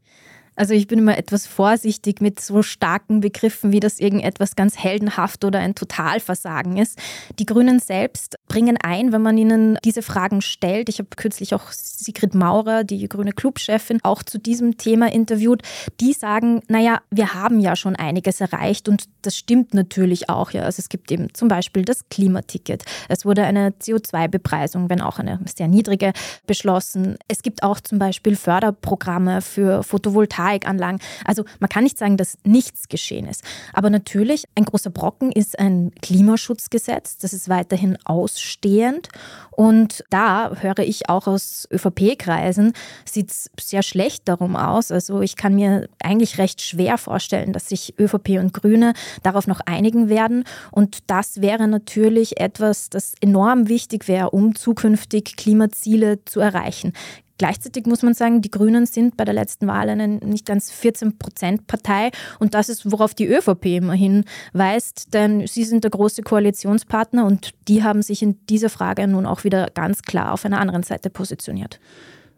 Also 0.57 0.73
ich 0.73 0.87
bin 0.87 0.99
immer 0.99 1.17
etwas 1.17 1.45
vorsichtig 1.45 2.19
mit 2.19 2.39
so 2.39 2.63
starken 2.63 3.19
Begriffen, 3.19 3.71
wie 3.71 3.79
das 3.79 3.99
irgendetwas 3.99 4.55
ganz 4.55 4.77
heldenhaft 4.77 5.45
oder 5.45 5.59
ein 5.59 5.75
Totalversagen 5.75 6.77
ist. 6.77 6.97
Die 7.37 7.45
Grünen 7.45 7.79
selbst 7.79 8.37
bringen 8.47 8.77
ein, 8.81 9.11
wenn 9.11 9.21
man 9.21 9.37
ihnen 9.37 9.77
diese 9.85 10.01
Fragen 10.01 10.41
stellt. 10.41 10.89
Ich 10.89 10.97
habe 10.97 11.09
kürzlich 11.15 11.53
auch 11.53 11.71
Sigrid 11.71 12.33
Maurer, 12.33 12.83
die 12.83 13.07
grüne 13.07 13.33
Clubchefin, 13.33 13.99
auch 14.03 14.23
zu 14.23 14.39
diesem 14.39 14.77
Thema 14.77 15.11
interviewt. 15.11 15.61
Die 15.99 16.13
sagen, 16.13 16.61
naja, 16.67 17.01
wir 17.11 17.35
haben 17.35 17.59
ja 17.59 17.75
schon 17.75 17.95
einiges 17.95 18.41
erreicht 18.41 18.89
und 18.89 19.03
das 19.21 19.37
stimmt 19.37 19.75
natürlich 19.75 20.27
auch. 20.29 20.51
Ja. 20.51 20.63
Also 20.63 20.79
es 20.79 20.89
gibt 20.89 21.11
eben 21.11 21.31
zum 21.35 21.49
Beispiel 21.49 21.85
das 21.85 22.09
Klimaticket. 22.09 22.83
Es 23.09 23.25
wurde 23.25 23.43
eine 23.43 23.69
CO2-Bepreisung, 23.79 24.89
wenn 24.89 25.01
auch 25.01 25.19
eine 25.19 25.39
sehr 25.55 25.67
niedrige, 25.67 26.13
beschlossen. 26.47 27.17
Es 27.27 27.43
gibt 27.43 27.61
auch 27.61 27.79
zum 27.79 27.99
Beispiel 27.99 28.35
Förderprogramme 28.35 29.43
für 29.43 29.83
Photovoltaik 29.83 30.46
Photovoltaikanlagen. 30.47 30.99
Also 31.25 31.45
man 31.59 31.69
kann 31.69 31.83
nicht 31.83 31.97
sagen, 31.97 32.17
dass 32.17 32.37
nichts 32.43 32.87
geschehen 32.87 33.27
ist. 33.27 33.43
Aber 33.73 33.89
natürlich, 33.89 34.45
ein 34.55 34.65
großer 34.65 34.89
Brocken 34.89 35.31
ist 35.31 35.59
ein 35.59 35.91
Klimaschutzgesetz. 36.01 37.17
Das 37.17 37.33
ist 37.33 37.49
weiterhin 37.49 37.97
ausstehend. 38.05 39.09
Und 39.51 40.03
da 40.09 40.51
höre 40.59 40.79
ich 40.79 41.09
auch 41.09 41.27
aus 41.27 41.67
ÖVP-Kreisen, 41.71 42.73
sieht 43.05 43.31
es 43.31 43.49
sehr 43.59 43.83
schlecht 43.83 44.27
darum 44.27 44.55
aus. 44.55 44.91
Also 44.91 45.21
ich 45.21 45.35
kann 45.35 45.55
mir 45.55 45.89
eigentlich 46.01 46.37
recht 46.37 46.61
schwer 46.61 46.97
vorstellen, 46.97 47.53
dass 47.53 47.69
sich 47.69 47.95
ÖVP 47.99 48.37
und 48.39 48.53
Grüne 48.53 48.93
darauf 49.23 49.47
noch 49.47 49.61
einigen 49.61 50.09
werden. 50.09 50.43
Und 50.71 50.99
das 51.07 51.41
wäre 51.41 51.67
natürlich 51.67 52.39
etwas, 52.39 52.89
das 52.89 53.13
enorm 53.19 53.67
wichtig 53.67 54.07
wäre, 54.07 54.29
um 54.29 54.55
zukünftig 54.55 55.35
Klimaziele 55.37 56.23
zu 56.25 56.39
erreichen. 56.39 56.93
Gleichzeitig 57.37 57.85
muss 57.85 58.01
man 58.01 58.13
sagen, 58.13 58.41
die 58.41 58.51
Grünen 58.51 58.85
sind 58.85 59.17
bei 59.17 59.25
der 59.25 59.33
letzten 59.33 59.67
Wahl 59.67 59.89
eine 59.89 60.07
nicht 60.07 60.45
ganz 60.45 60.71
14-Prozent-Partei 60.71 62.11
und 62.39 62.53
das 62.53 62.69
ist, 62.69 62.91
worauf 62.91 63.13
die 63.13 63.27
ÖVP 63.27 63.65
immer 63.65 63.93
hinweist, 63.93 65.13
denn 65.13 65.45
sie 65.47 65.63
sind 65.63 65.83
der 65.83 65.91
große 65.91 66.23
Koalitionspartner 66.23 67.25
und 67.25 67.51
die 67.67 67.83
haben 67.83 68.01
sich 68.01 68.21
in 68.21 68.45
dieser 68.47 68.69
Frage 68.69 69.07
nun 69.07 69.25
auch 69.25 69.43
wieder 69.43 69.69
ganz 69.73 70.01
klar 70.01 70.33
auf 70.33 70.45
einer 70.45 70.59
anderen 70.59 70.83
Seite 70.83 71.09
positioniert. 71.09 71.79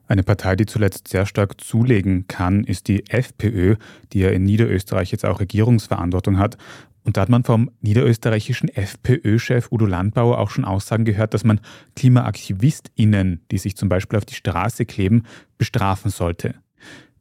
Eine 0.09 0.23
Partei, 0.23 0.55
die 0.55 0.65
zuletzt 0.65 1.07
sehr 1.07 1.27
stark 1.27 1.61
zulegen 1.61 2.27
kann, 2.27 2.63
ist 2.63 2.87
die 2.87 3.07
FPÖ, 3.09 3.75
die 4.11 4.21
ja 4.21 4.29
in 4.29 4.43
Niederösterreich 4.43 5.11
jetzt 5.11 5.23
auch 5.23 5.39
Regierungsverantwortung 5.39 6.39
hat. 6.39 6.57
Und 7.03 7.17
da 7.17 7.21
hat 7.21 7.29
man 7.29 7.43
vom 7.43 7.71
niederösterreichischen 7.81 8.69
FPÖ-Chef 8.69 9.71
Udo 9.71 9.85
Landbauer 9.85 10.37
auch 10.37 10.49
schon 10.49 10.65
Aussagen 10.65 11.05
gehört, 11.05 11.33
dass 11.33 11.43
man 11.43 11.61
KlimaaktivistInnen, 11.95 13.41
die 13.51 13.57
sich 13.57 13.75
zum 13.75 13.89
Beispiel 13.89 14.17
auf 14.17 14.25
die 14.25 14.35
Straße 14.35 14.85
kleben, 14.85 15.23
bestrafen 15.57 16.11
sollte. 16.11 16.55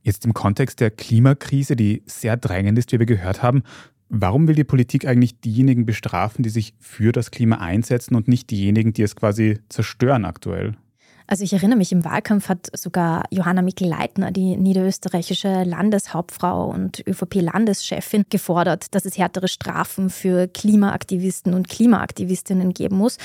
Jetzt 0.03 0.25
im 0.25 0.35
Kontext 0.35 0.81
der 0.81 0.91
Klimakrise, 0.91 1.77
die 1.77 2.03
sehr 2.07 2.37
drängend 2.37 2.79
ist, 2.79 2.93
wie 2.93 2.99
wir 2.99 3.07
gehört 3.07 3.43
haben, 3.43 3.63
warum 4.09 4.49
will 4.49 4.55
die 4.55 4.65
Politik 4.65 5.07
eigentlich 5.07 5.41
diejenigen 5.41 5.87
bestrafen, 5.87 6.43
die 6.43 6.51
sich 6.51 6.75
für 6.79 7.13
das 7.13 7.31
Klima 7.31 7.57
einsetzen 7.57 8.15
und 8.15 8.29
nicht 8.29 8.51
diejenigen, 8.51 8.93
die 8.93 9.03
es 9.03 9.17
quasi 9.17 9.59
zerstören 9.69 10.25
aktuell? 10.25 10.77
Also 11.31 11.45
ich 11.45 11.53
erinnere 11.53 11.77
mich, 11.77 11.93
im 11.93 12.07
Wahlkampf 12.07 12.49
hat 12.49 12.71
sogar 12.73 13.25
Johanna 13.31 13.61
Mikl-Leitner, 13.61 14.31
die 14.31 14.57
niederösterreichische 14.57 15.63
Landeshauptfrau 15.63 16.71
und 16.71 17.07
ÖVP-Landeschefin, 17.07 18.25
gefordert, 18.31 18.95
dass 18.95 19.05
es 19.05 19.19
härtere 19.19 19.47
Strafen 19.47 20.09
für 20.09 20.49
Klimaaktivisten 20.49 21.53
und 21.53 21.69
Klimaaktivistinnen 21.69 22.73
geben 22.73 22.97
muss 22.97 23.19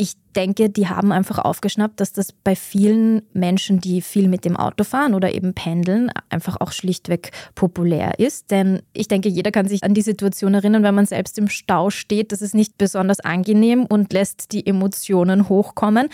ich 0.00 0.14
denke, 0.34 0.70
die 0.70 0.88
haben 0.88 1.12
einfach 1.12 1.38
aufgeschnappt, 1.38 2.00
dass 2.00 2.14
das 2.14 2.32
bei 2.32 2.56
vielen 2.56 3.20
Menschen, 3.34 3.82
die 3.82 4.00
viel 4.00 4.28
mit 4.28 4.46
dem 4.46 4.56
Auto 4.56 4.82
fahren 4.82 5.12
oder 5.12 5.34
eben 5.34 5.52
pendeln, 5.52 6.10
einfach 6.30 6.56
auch 6.58 6.72
schlichtweg 6.72 7.32
populär 7.54 8.18
ist. 8.18 8.50
Denn 8.50 8.80
ich 8.94 9.08
denke, 9.08 9.28
jeder 9.28 9.50
kann 9.50 9.68
sich 9.68 9.84
an 9.84 9.92
die 9.92 10.00
Situation 10.00 10.54
erinnern, 10.54 10.84
wenn 10.84 10.94
man 10.94 11.04
selbst 11.04 11.36
im 11.36 11.48
Stau 11.48 11.90
steht. 11.90 12.32
Das 12.32 12.40
ist 12.40 12.54
nicht 12.54 12.78
besonders 12.78 13.20
angenehm 13.20 13.84
und 13.84 14.10
lässt 14.14 14.52
die 14.52 14.66
Emotionen 14.66 15.50
hochkommen. 15.50 16.08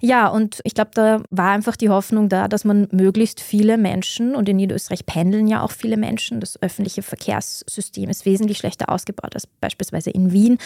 Ja, 0.00 0.28
und 0.28 0.60
ich 0.62 0.74
glaube, 0.74 0.92
da 0.94 1.20
war 1.30 1.50
einfach 1.50 1.74
die 1.74 1.88
Hoffnung 1.88 2.28
da, 2.28 2.46
dass 2.46 2.64
man 2.64 2.86
möglichst 2.92 3.40
viele 3.40 3.76
Menschen, 3.76 4.36
und 4.36 4.48
in 4.48 4.56
Niederösterreich 4.56 5.04
pendeln 5.04 5.48
ja 5.48 5.62
auch 5.62 5.72
viele 5.72 5.96
Menschen, 5.96 6.38
das 6.38 6.62
öffentliche 6.62 7.02
Verkehrssystem 7.02 8.08
ist 8.08 8.24
wesentlich 8.24 8.58
schlechter 8.58 8.88
ausgebaut 8.88 9.34
als 9.34 9.48
beispielsweise 9.48 10.10
in 10.10 10.30
Wien, 10.30 10.58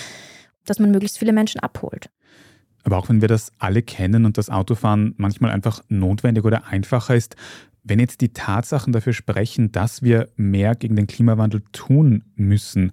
dass 0.66 0.78
man 0.78 0.90
möglichst 0.90 1.16
viele 1.16 1.32
Menschen 1.32 1.60
abholt. 1.60 2.10
Aber 2.86 2.98
auch 2.98 3.08
wenn 3.08 3.20
wir 3.20 3.26
das 3.26 3.50
alle 3.58 3.82
kennen 3.82 4.24
und 4.24 4.38
das 4.38 4.48
Autofahren 4.48 5.12
manchmal 5.16 5.50
einfach 5.50 5.82
notwendig 5.88 6.44
oder 6.44 6.68
einfacher 6.68 7.16
ist, 7.16 7.34
wenn 7.82 7.98
jetzt 7.98 8.20
die 8.20 8.32
Tatsachen 8.32 8.92
dafür 8.92 9.12
sprechen, 9.12 9.72
dass 9.72 10.02
wir 10.02 10.28
mehr 10.36 10.76
gegen 10.76 10.94
den 10.94 11.08
Klimawandel 11.08 11.62
tun 11.72 12.22
müssen, 12.36 12.92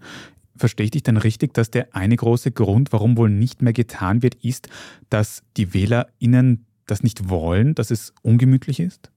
verstehe 0.56 0.86
ich 0.86 0.92
dich 0.92 1.04
dann 1.04 1.18
richtig, 1.18 1.54
dass 1.54 1.70
der 1.70 1.96
eine 1.96 2.16
große 2.16 2.52
Grund, 2.52 2.92
warum 2.92 3.18
wohl 3.18 3.30
nicht 3.30 3.62
mehr 3.62 3.74
getan 3.74 4.24
wird, 4.24 4.34
ist, 4.44 4.68
dass 5.12 5.44
die 5.58 5.76
WählerInnen 5.76 6.66
das 6.88 7.04
nicht 7.04 7.30
wollen, 7.30 7.76
dass 7.76 7.92
es 7.92 8.14
ungemütlich 8.24 8.80
ist? 8.80 9.12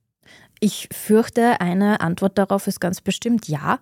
Ich 0.61 0.91
fürchte, 0.93 1.63
eine 1.63 2.03
Antwort 2.03 2.37
darauf 2.37 2.67
ist 2.67 2.81
ganz 2.81 3.01
bestimmt 3.01 3.49
ja. 3.49 3.81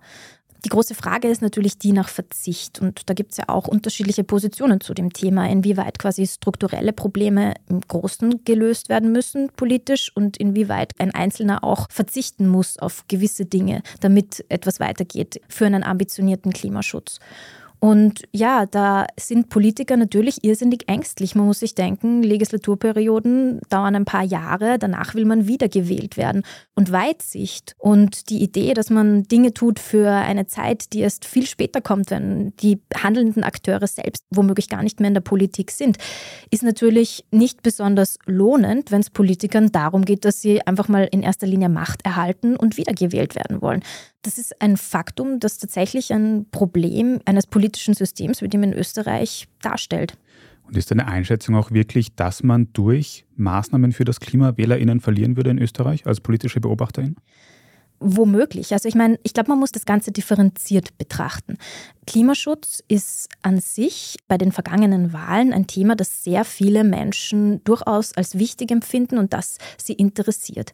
Die 0.65 0.69
große 0.69 0.95
Frage 0.95 1.27
ist 1.27 1.43
natürlich 1.43 1.77
die 1.77 1.91
nach 1.91 2.09
Verzicht. 2.09 2.81
Und 2.81 3.07
da 3.07 3.13
gibt 3.13 3.33
es 3.33 3.37
ja 3.37 3.45
auch 3.49 3.67
unterschiedliche 3.67 4.23
Positionen 4.23 4.81
zu 4.81 4.95
dem 4.95 5.13
Thema, 5.13 5.47
inwieweit 5.47 5.99
quasi 5.99 6.25
strukturelle 6.25 6.91
Probleme 6.91 7.53
im 7.69 7.81
Großen 7.81 8.43
gelöst 8.45 8.89
werden 8.89 9.11
müssen 9.11 9.49
politisch 9.55 10.11
und 10.15 10.37
inwieweit 10.37 10.93
ein 10.97 11.13
Einzelner 11.13 11.63
auch 11.63 11.87
verzichten 11.91 12.47
muss 12.47 12.79
auf 12.79 13.05
gewisse 13.07 13.45
Dinge, 13.45 13.83
damit 13.99 14.43
etwas 14.49 14.79
weitergeht 14.79 15.39
für 15.47 15.67
einen 15.67 15.83
ambitionierten 15.83 16.51
Klimaschutz. 16.51 17.19
Und 17.79 18.23
ja, 18.31 18.65
da 18.65 19.05
sind 19.19 19.49
Politiker 19.49 19.97
natürlich 19.97 20.43
irrsinnig 20.43 20.87
ängstlich. 20.87 21.35
Man 21.35 21.45
muss 21.45 21.59
sich 21.59 21.75
denken, 21.75 22.23
Legislaturperioden 22.23 23.61
dauern 23.69 23.95
ein 23.95 24.05
paar 24.05 24.23
Jahre, 24.23 24.79
danach 24.79 25.13
will 25.13 25.25
man 25.25 25.47
wiedergewählt 25.47 26.17
werden. 26.17 26.43
Und 26.73 26.91
Weitsicht 26.91 27.75
und 27.77 28.29
die 28.29 28.41
Idee, 28.41 28.73
dass 28.73 28.89
man 28.89 29.23
Dinge 29.23 29.53
tut 29.53 29.79
für 29.79 30.09
eine 30.09 30.47
Zeit, 30.47 30.93
die 30.93 30.99
erst 30.99 31.25
viel 31.25 31.45
später 31.45 31.81
kommt, 31.81 32.11
wenn 32.11 32.55
die 32.57 32.81
handelnden 32.95 33.43
Akteure 33.43 33.87
selbst 33.87 34.23
womöglich 34.29 34.69
gar 34.69 34.83
nicht 34.83 34.99
mehr 34.99 35.09
in 35.09 35.13
der 35.13 35.21
Politik 35.21 35.71
sind, 35.71 35.97
ist 36.51 36.63
natürlich 36.63 37.25
nicht 37.31 37.61
besonders 37.61 38.17
lohnend, 38.25 38.91
wenn 38.91 39.01
es 39.01 39.09
Politikern 39.09 39.71
darum 39.71 40.05
geht, 40.05 40.25
dass 40.25 40.41
sie 40.41 40.65
einfach 40.65 40.87
mal 40.87 41.07
in 41.11 41.21
erster 41.21 41.47
Linie 41.47 41.69
Macht 41.69 42.05
erhalten 42.05 42.55
und 42.55 42.77
wiedergewählt 42.77 43.35
werden 43.35 43.61
wollen. 43.61 43.83
Das 44.25 44.37
ist 44.37 44.61
ein 44.61 44.77
Faktum, 44.77 45.39
das 45.39 45.57
tatsächlich 45.57 46.11
ein 46.11 46.47
Problem 46.49 47.19
eines 47.25 47.45
politischen 47.45 47.93
Systems 47.93 48.41
wie 48.41 48.47
dem 48.47 48.63
in 48.63 48.73
Österreich 48.73 49.47
darstellt. 49.61 50.17
Und 50.63 50.75
ist 50.75 50.89
deine 50.89 51.07
Einschätzung 51.07 51.55
auch 51.55 51.71
wirklich, 51.71 52.15
dass 52.15 52.41
man 52.41 52.69
durch 52.73 53.25
Maßnahmen 53.35 53.91
für 53.91 54.03
das 54.03 54.19
Klima 54.19 54.57
WählerInnen 54.57 54.99
verlieren 54.99 55.37
würde 55.37 55.51
in 55.51 55.59
Österreich 55.59 56.07
als 56.07 56.21
politische 56.21 56.59
Beobachterin? 56.59 57.17
Womöglich. 57.99 58.73
Also 58.73 58.89
ich 58.89 58.95
meine, 58.95 59.19
ich 59.23 59.33
glaube, 59.33 59.49
man 59.49 59.59
muss 59.59 59.71
das 59.71 59.85
Ganze 59.85 60.11
differenziert 60.11 60.97
betrachten. 60.97 61.57
Klimaschutz 62.05 62.83
ist 62.87 63.29
an 63.41 63.59
sich 63.59 64.17
bei 64.27 64.37
den 64.37 64.51
vergangenen 64.51 65.13
Wahlen 65.13 65.53
ein 65.53 65.67
Thema, 65.67 65.95
das 65.95 66.23
sehr 66.23 66.43
viele 66.45 66.83
Menschen 66.83 67.63
durchaus 67.63 68.13
als 68.17 68.37
wichtig 68.37 68.71
empfinden 68.71 69.17
und 69.17 69.33
das 69.33 69.59
sie 69.77 69.93
interessiert. 69.93 70.73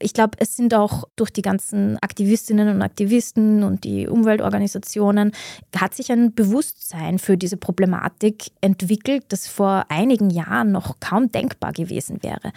Ich 0.00 0.12
glaube, 0.12 0.38
es 0.38 0.56
sind 0.56 0.74
auch 0.74 1.04
durch 1.16 1.30
die 1.30 1.42
ganzen 1.42 1.98
Aktivistinnen 2.00 2.68
und 2.68 2.82
Aktivisten 2.82 3.64
und 3.64 3.84
die 3.84 4.06
Umweltorganisationen, 4.06 5.32
hat 5.76 5.94
sich 5.94 6.12
ein 6.12 6.34
Bewusstsein 6.34 7.18
für 7.18 7.36
diese 7.36 7.56
Problematik 7.56 8.52
entwickelt, 8.60 9.24
das 9.28 9.48
vor 9.48 9.86
einigen 9.88 10.30
Jahren 10.30 10.72
noch 10.72 11.00
kaum 11.00 11.32
denkbar 11.32 11.72
gewesen 11.72 12.22
wäre. 12.22 12.52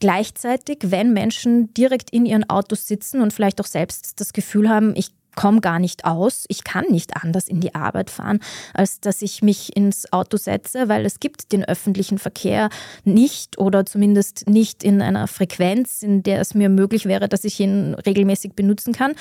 Gleichzeitig, 0.00 0.78
wenn 0.82 1.12
Menschen 1.12 1.72
direkt 1.74 2.10
in 2.10 2.26
ihren 2.26 2.50
Autos 2.50 2.88
sitzen 2.88 3.22
und 3.22 3.32
vielleicht 3.32 3.60
auch 3.60 3.66
selbst 3.66 4.20
das 4.20 4.32
Gefühl 4.32 4.68
haben, 4.68 4.94
ich 4.96 5.10
komme 5.34 5.60
gar 5.60 5.78
nicht 5.78 6.04
aus, 6.04 6.44
ich 6.48 6.64
kann 6.64 6.86
nicht 6.90 7.16
anders 7.16 7.48
in 7.48 7.60
die 7.60 7.74
Arbeit 7.74 8.10
fahren, 8.10 8.40
als 8.74 9.00
dass 9.00 9.22
ich 9.22 9.42
mich 9.42 9.76
ins 9.76 10.12
Auto 10.12 10.36
setze, 10.36 10.88
weil 10.88 11.06
es 11.06 11.20
gibt 11.20 11.52
den 11.52 11.64
öffentlichen 11.64 12.18
Verkehr 12.18 12.68
nicht 13.04 13.58
oder 13.58 13.86
zumindest 13.86 14.48
nicht 14.48 14.84
in 14.84 15.02
einer 15.02 15.26
Frequenz, 15.26 16.02
in 16.02 16.22
der 16.22 16.40
es 16.40 16.54
mir 16.54 16.68
möglich 16.68 17.06
wäre, 17.06 17.28
dass 17.28 17.44
ich 17.44 17.58
ihn 17.60 17.94
regelmäßig 17.94 18.52
benutzen 18.54 18.92
kann 18.92 19.12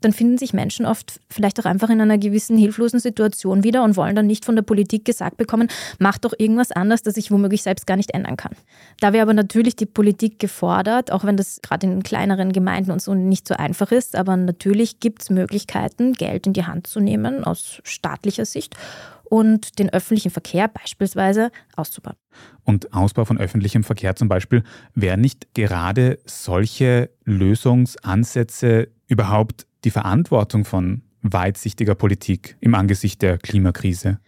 dann 0.00 0.12
finden 0.12 0.38
sich 0.38 0.52
Menschen 0.52 0.86
oft 0.86 1.20
vielleicht 1.28 1.58
auch 1.60 1.64
einfach 1.64 1.90
in 1.90 2.00
einer 2.00 2.18
gewissen 2.18 2.56
hilflosen 2.56 3.00
Situation 3.00 3.64
wieder 3.64 3.82
und 3.84 3.96
wollen 3.96 4.14
dann 4.14 4.26
nicht 4.26 4.44
von 4.44 4.54
der 4.54 4.62
Politik 4.62 5.04
gesagt 5.04 5.36
bekommen, 5.36 5.68
mach 5.98 6.18
doch 6.18 6.34
irgendwas 6.36 6.72
anders, 6.72 7.02
das 7.02 7.16
ich 7.16 7.30
womöglich 7.30 7.62
selbst 7.62 7.86
gar 7.86 7.96
nicht 7.96 8.12
ändern 8.12 8.36
kann. 8.36 8.52
Da 9.00 9.12
wäre 9.12 9.22
aber 9.22 9.34
natürlich 9.34 9.76
die 9.76 9.86
Politik 9.86 10.38
gefordert, 10.38 11.10
auch 11.12 11.24
wenn 11.24 11.36
das 11.36 11.60
gerade 11.62 11.86
in 11.86 12.02
kleineren 12.02 12.52
Gemeinden 12.52 12.90
und 12.90 13.02
so 13.02 13.14
nicht 13.14 13.48
so 13.48 13.54
einfach 13.54 13.92
ist, 13.92 14.16
aber 14.16 14.36
natürlich 14.36 15.00
gibt 15.00 15.22
es 15.22 15.30
Möglichkeiten, 15.30 16.12
Geld 16.12 16.46
in 16.46 16.52
die 16.52 16.64
Hand 16.64 16.86
zu 16.86 17.00
nehmen 17.00 17.44
aus 17.44 17.80
staatlicher 17.84 18.44
Sicht 18.44 18.76
und 19.28 19.78
den 19.78 19.90
öffentlichen 19.90 20.30
Verkehr 20.30 20.68
beispielsweise 20.68 21.50
auszubauen. 21.76 22.16
Und 22.64 22.92
Ausbau 22.92 23.24
von 23.24 23.38
öffentlichem 23.38 23.84
Verkehr 23.84 24.16
zum 24.16 24.28
Beispiel, 24.28 24.62
wären 24.94 25.20
nicht 25.20 25.54
gerade 25.54 26.18
solche 26.24 27.10
Lösungsansätze 27.24 28.88
überhaupt 29.06 29.66
die 29.84 29.90
Verantwortung 29.90 30.64
von 30.64 31.02
weitsichtiger 31.22 31.94
Politik 31.94 32.56
im 32.60 32.74
Angesicht 32.74 33.22
der 33.22 33.38
Klimakrise? 33.38 34.18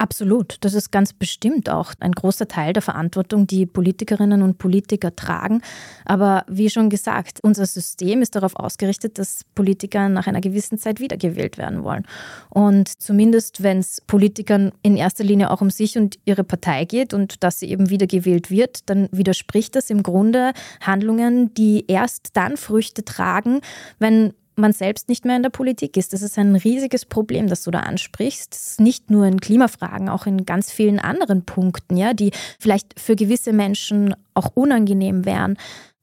Absolut. 0.00 0.56
Das 0.62 0.72
ist 0.72 0.92
ganz 0.92 1.12
bestimmt 1.12 1.68
auch 1.68 1.92
ein 2.00 2.12
großer 2.12 2.48
Teil 2.48 2.72
der 2.72 2.80
Verantwortung, 2.80 3.46
die 3.46 3.66
Politikerinnen 3.66 4.40
und 4.40 4.56
Politiker 4.56 5.14
tragen. 5.14 5.60
Aber 6.06 6.46
wie 6.48 6.70
schon 6.70 6.88
gesagt, 6.88 7.40
unser 7.42 7.66
System 7.66 8.22
ist 8.22 8.34
darauf 8.34 8.56
ausgerichtet, 8.56 9.18
dass 9.18 9.44
Politiker 9.54 10.08
nach 10.08 10.26
einer 10.26 10.40
gewissen 10.40 10.78
Zeit 10.78 11.00
wiedergewählt 11.00 11.58
werden 11.58 11.84
wollen. 11.84 12.06
Und 12.48 12.88
zumindest, 12.88 13.62
wenn 13.62 13.76
es 13.76 14.00
Politikern 14.00 14.72
in 14.82 14.96
erster 14.96 15.22
Linie 15.22 15.50
auch 15.50 15.60
um 15.60 15.68
sich 15.68 15.98
und 15.98 16.18
ihre 16.24 16.44
Partei 16.44 16.86
geht 16.86 17.12
und 17.12 17.44
dass 17.44 17.58
sie 17.58 17.68
eben 17.68 17.90
wiedergewählt 17.90 18.50
wird, 18.50 18.88
dann 18.88 19.06
widerspricht 19.12 19.76
das 19.76 19.90
im 19.90 20.02
Grunde 20.02 20.54
Handlungen, 20.80 21.52
die 21.52 21.84
erst 21.88 22.38
dann 22.38 22.56
Früchte 22.56 23.04
tragen, 23.04 23.60
wenn 23.98 24.32
man 24.60 24.72
selbst 24.72 25.08
nicht 25.08 25.24
mehr 25.24 25.36
in 25.36 25.42
der 25.42 25.50
Politik 25.50 25.96
ist. 25.96 26.12
Das 26.12 26.22
ist 26.22 26.38
ein 26.38 26.56
riesiges 26.56 27.04
Problem, 27.04 27.48
das 27.48 27.62
du 27.62 27.70
da 27.70 27.80
ansprichst. 27.80 28.52
Das 28.52 28.66
ist 28.68 28.80
nicht 28.80 29.10
nur 29.10 29.26
in 29.26 29.40
Klimafragen, 29.40 30.08
auch 30.08 30.26
in 30.26 30.46
ganz 30.46 30.70
vielen 30.70 30.98
anderen 30.98 31.44
Punkten, 31.44 31.96
ja, 31.96 32.14
die 32.14 32.30
vielleicht 32.58 32.98
für 32.98 33.16
gewisse 33.16 33.52
Menschen 33.52 34.14
auch 34.34 34.52
unangenehm 34.54 35.24
wären. 35.24 35.56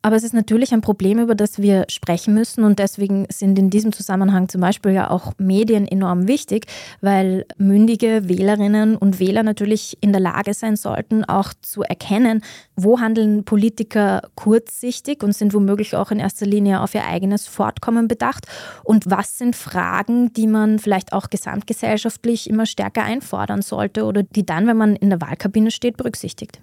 Aber 0.08 0.16
es 0.16 0.24
ist 0.24 0.34
natürlich 0.34 0.72
ein 0.72 0.80
Problem, 0.80 1.20
über 1.20 1.36
das 1.36 1.62
wir 1.62 1.84
sprechen 1.90 2.34
müssen 2.34 2.64
und 2.64 2.80
deswegen 2.80 3.28
sind 3.30 3.60
in 3.60 3.70
diesem 3.70 3.92
Zusammenhang 3.92 4.48
zum 4.48 4.62
Beispiel 4.62 4.94
ja 4.94 5.10
auch 5.10 5.34
Medien 5.38 5.86
enorm 5.86 6.30
wichtig, 6.30 6.66
weil 7.02 7.46
mündige 7.58 8.30
Wählerinnen 8.30 8.96
und 8.96 9.20
Wähler 9.20 9.44
natürlich 9.44 9.98
in 10.00 10.14
der 10.14 10.22
Lage 10.22 10.54
sein 10.54 10.78
sollten, 10.78 11.26
auch 11.26 11.54
zu 11.62 11.84
erkennen, 11.84 12.42
wo 12.78 13.02
handeln 13.02 13.44
Politiker 13.44 14.22
kurzsichtig 14.36 15.24
und 15.24 15.34
sind 15.34 15.54
womöglich 15.54 15.94
auch 15.94 16.10
in 16.10 16.20
erster 16.20 16.46
Linie 16.46 16.80
auf 16.80 16.96
ihr 16.96 17.04
eigenes 17.04 17.46
Fortkommen 17.46 18.08
bedacht 18.08 18.46
und 18.86 19.12
was 19.12 19.38
sind 19.38 19.58
Fragen, 19.58 20.32
die 20.32 20.48
man 20.48 20.80
vielleicht 20.80 21.12
auch 21.12 21.30
gesamtgesellschaftlich 21.30 22.50
immer 22.50 22.66
stärker 22.66 23.04
einfordern 23.04 23.62
sollte 23.62 24.06
oder 24.06 24.24
die 24.24 24.46
dann, 24.46 24.68
wenn 24.68 24.78
man 24.78 24.96
in 24.96 25.10
der 25.10 25.20
Wahlkabine 25.20 25.70
steht, 25.70 25.98
berücksichtigt. 25.98 26.62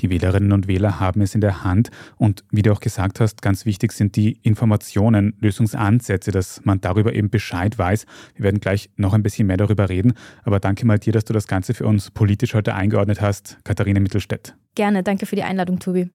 Die 0.00 0.10
Wählerinnen 0.10 0.52
und 0.52 0.68
Wähler 0.68 1.00
haben 1.00 1.20
es 1.20 1.34
in 1.34 1.40
der 1.40 1.64
Hand 1.64 1.90
und 2.16 2.44
wie 2.50 2.62
du 2.62 2.72
auch 2.72 2.80
gesagt 2.80 3.20
hast, 3.20 3.42
ganz 3.42 3.66
wichtig 3.66 3.92
sind 3.92 4.16
die 4.16 4.38
Informationen, 4.42 5.34
Lösungsansätze, 5.40 6.30
dass 6.30 6.64
man 6.64 6.80
darüber 6.80 7.14
eben 7.14 7.30
Bescheid 7.30 7.78
weiß. 7.78 8.06
Wir 8.34 8.44
werden 8.44 8.60
gleich 8.60 8.90
noch 8.96 9.14
ein 9.14 9.22
bisschen 9.22 9.46
mehr 9.46 9.56
darüber 9.56 9.88
reden, 9.88 10.14
aber 10.44 10.60
danke 10.60 10.86
mal 10.86 10.98
dir, 10.98 11.12
dass 11.12 11.24
du 11.24 11.32
das 11.32 11.46
Ganze 11.46 11.74
für 11.74 11.86
uns 11.86 12.10
politisch 12.10 12.54
heute 12.54 12.74
eingeordnet 12.74 13.20
hast, 13.20 13.58
Katharina 13.64 14.00
Mittelstädt. 14.00 14.54
Gerne, 14.74 15.02
danke 15.02 15.26
für 15.26 15.36
die 15.36 15.42
Einladung, 15.42 15.78
Tobi. 15.78 16.10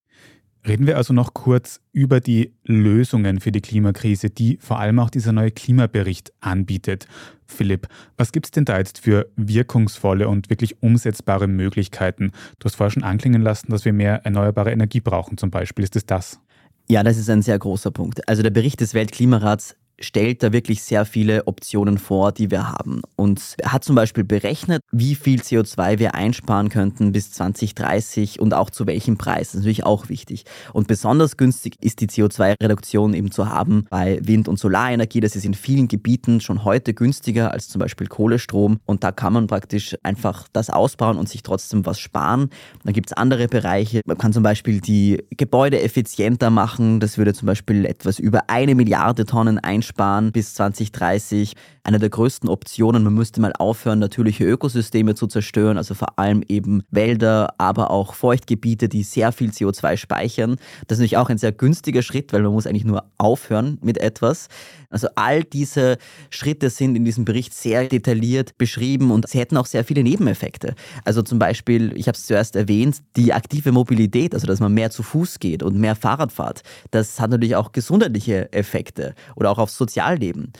Reden 0.67 0.85
wir 0.85 0.97
also 0.97 1.13
noch 1.13 1.33
kurz 1.33 1.81
über 1.91 2.19
die 2.19 2.53
Lösungen 2.63 3.39
für 3.39 3.51
die 3.51 3.61
Klimakrise, 3.61 4.29
die 4.29 4.57
vor 4.61 4.79
allem 4.79 4.99
auch 4.99 5.09
dieser 5.09 5.31
neue 5.31 5.49
Klimabericht 5.49 6.31
anbietet. 6.39 7.07
Philipp, 7.47 7.87
was 8.15 8.31
gibt 8.31 8.45
es 8.45 8.51
denn 8.51 8.65
da 8.65 8.77
jetzt 8.77 8.99
für 8.99 9.27
wirkungsvolle 9.35 10.27
und 10.27 10.49
wirklich 10.51 10.81
umsetzbare 10.83 11.47
Möglichkeiten? 11.47 12.31
Du 12.59 12.65
hast 12.65 12.75
vorher 12.75 12.91
schon 12.91 13.03
anklingen 13.03 13.41
lassen, 13.41 13.71
dass 13.71 13.85
wir 13.85 13.93
mehr 13.93 14.23
erneuerbare 14.23 14.71
Energie 14.71 15.01
brauchen 15.01 15.37
zum 15.37 15.49
Beispiel. 15.49 15.83
Ist 15.83 15.95
es 15.95 16.05
das? 16.05 16.39
Ja, 16.87 17.03
das 17.03 17.17
ist 17.17 17.29
ein 17.29 17.41
sehr 17.41 17.57
großer 17.57 17.89
Punkt. 17.89 18.27
Also 18.27 18.43
der 18.43 18.49
Bericht 18.51 18.81
des 18.81 18.93
Weltklimarats 18.93 19.75
stellt 20.01 20.43
da 20.43 20.51
wirklich 20.51 20.83
sehr 20.83 21.05
viele 21.05 21.47
Optionen 21.47 21.97
vor, 21.97 22.31
die 22.31 22.51
wir 22.51 22.69
haben. 22.69 23.01
Und 23.15 23.55
er 23.57 23.73
hat 23.73 23.83
zum 23.83 23.95
Beispiel 23.95 24.23
berechnet, 24.23 24.81
wie 24.91 25.15
viel 25.15 25.41
CO2 25.41 25.99
wir 25.99 26.15
einsparen 26.15 26.69
könnten 26.69 27.11
bis 27.11 27.31
2030 27.31 28.39
und 28.39 28.53
auch 28.53 28.69
zu 28.69 28.87
welchem 28.87 29.17
Preis. 29.17 29.49
Das 29.49 29.55
ist 29.55 29.59
natürlich 29.61 29.85
auch 29.85 30.09
wichtig. 30.09 30.45
Und 30.73 30.87
besonders 30.87 31.37
günstig 31.37 31.75
ist 31.81 32.01
die 32.01 32.07
CO2-Reduktion 32.07 33.13
eben 33.13 33.31
zu 33.31 33.49
haben 33.49 33.85
bei 33.89 34.19
Wind- 34.23 34.47
und 34.47 34.59
Solarenergie. 34.59 35.19
Das 35.19 35.35
ist 35.35 35.45
in 35.45 35.53
vielen 35.53 35.87
Gebieten 35.87 36.41
schon 36.41 36.63
heute 36.63 36.93
günstiger 36.93 37.51
als 37.51 37.69
zum 37.69 37.79
Beispiel 37.79 38.07
Kohlestrom. 38.07 38.79
Und 38.85 39.03
da 39.03 39.11
kann 39.11 39.33
man 39.33 39.47
praktisch 39.47 39.95
einfach 40.03 40.47
das 40.51 40.69
ausbauen 40.69 41.17
und 41.17 41.29
sich 41.29 41.43
trotzdem 41.43 41.85
was 41.85 41.99
sparen. 41.99 42.49
Dann 42.83 42.93
gibt 42.93 43.11
es 43.11 43.13
andere 43.13 43.47
Bereiche. 43.47 44.01
Man 44.05 44.17
kann 44.17 44.33
zum 44.33 44.43
Beispiel 44.43 44.81
die 44.81 45.23
Gebäude 45.37 45.81
effizienter 45.81 46.49
machen. 46.49 46.99
Das 46.99 47.17
würde 47.17 47.33
zum 47.33 47.45
Beispiel 47.45 47.85
etwas 47.85 48.19
über 48.19 48.49
eine 48.49 48.75
Milliarde 48.75 49.25
Tonnen 49.25 49.59
einsparen 49.59 49.90
einsparen 49.91 50.31
bis 50.31 50.53
2030. 50.55 51.55
Eine 51.83 51.97
der 51.97 52.09
größten 52.09 52.47
Optionen, 52.47 53.03
man 53.03 53.15
müsste 53.15 53.41
mal 53.41 53.53
aufhören, 53.57 53.97
natürliche 53.97 54.45
Ökosysteme 54.45 55.15
zu 55.15 55.25
zerstören, 55.25 55.77
also 55.77 55.95
vor 55.95 56.19
allem 56.19 56.43
eben 56.47 56.83
Wälder, 56.91 57.55
aber 57.57 57.89
auch 57.89 58.13
Feuchtgebiete, 58.13 58.87
die 58.87 59.01
sehr 59.01 59.31
viel 59.31 59.49
CO2 59.49 59.97
speichern. 59.97 60.57
Das 60.87 60.97
ist 60.97 60.99
natürlich 60.99 61.17
auch 61.17 61.29
ein 61.29 61.39
sehr 61.39 61.51
günstiger 61.51 62.03
Schritt, 62.03 62.33
weil 62.33 62.43
man 62.43 62.51
muss 62.51 62.67
eigentlich 62.67 62.85
nur 62.85 63.05
aufhören 63.17 63.79
mit 63.81 63.97
etwas. 63.97 64.47
Also 64.91 65.07
all 65.15 65.43
diese 65.43 65.97
Schritte 66.29 66.69
sind 66.69 66.95
in 66.95 67.05
diesem 67.05 67.25
Bericht 67.25 67.53
sehr 67.55 67.87
detailliert 67.87 68.57
beschrieben 68.59 69.09
und 69.09 69.27
sie 69.27 69.39
hätten 69.39 69.57
auch 69.57 69.65
sehr 69.65 69.83
viele 69.83 70.03
Nebeneffekte. 70.03 70.75
Also 71.03 71.23
zum 71.23 71.39
Beispiel, 71.39 71.93
ich 71.95 72.07
habe 72.07 72.15
es 72.17 72.27
zuerst 72.27 72.55
erwähnt, 72.55 72.97
die 73.15 73.33
aktive 73.33 73.71
Mobilität, 73.71 74.35
also 74.35 74.45
dass 74.45 74.59
man 74.59 74.73
mehr 74.73 74.91
zu 74.91 75.01
Fuß 75.01 75.39
geht 75.39 75.63
und 75.63 75.77
mehr 75.77 75.95
Fahrrad 75.95 76.31
fährt, 76.31 76.61
das 76.91 77.19
hat 77.19 77.31
natürlich 77.31 77.55
auch 77.55 77.71
gesundheitliche 77.71 78.51
Effekte 78.53 79.15
oder 79.35 79.49
auch 79.49 79.57
aufs 79.71 79.77
Sozialleben. 79.77 80.51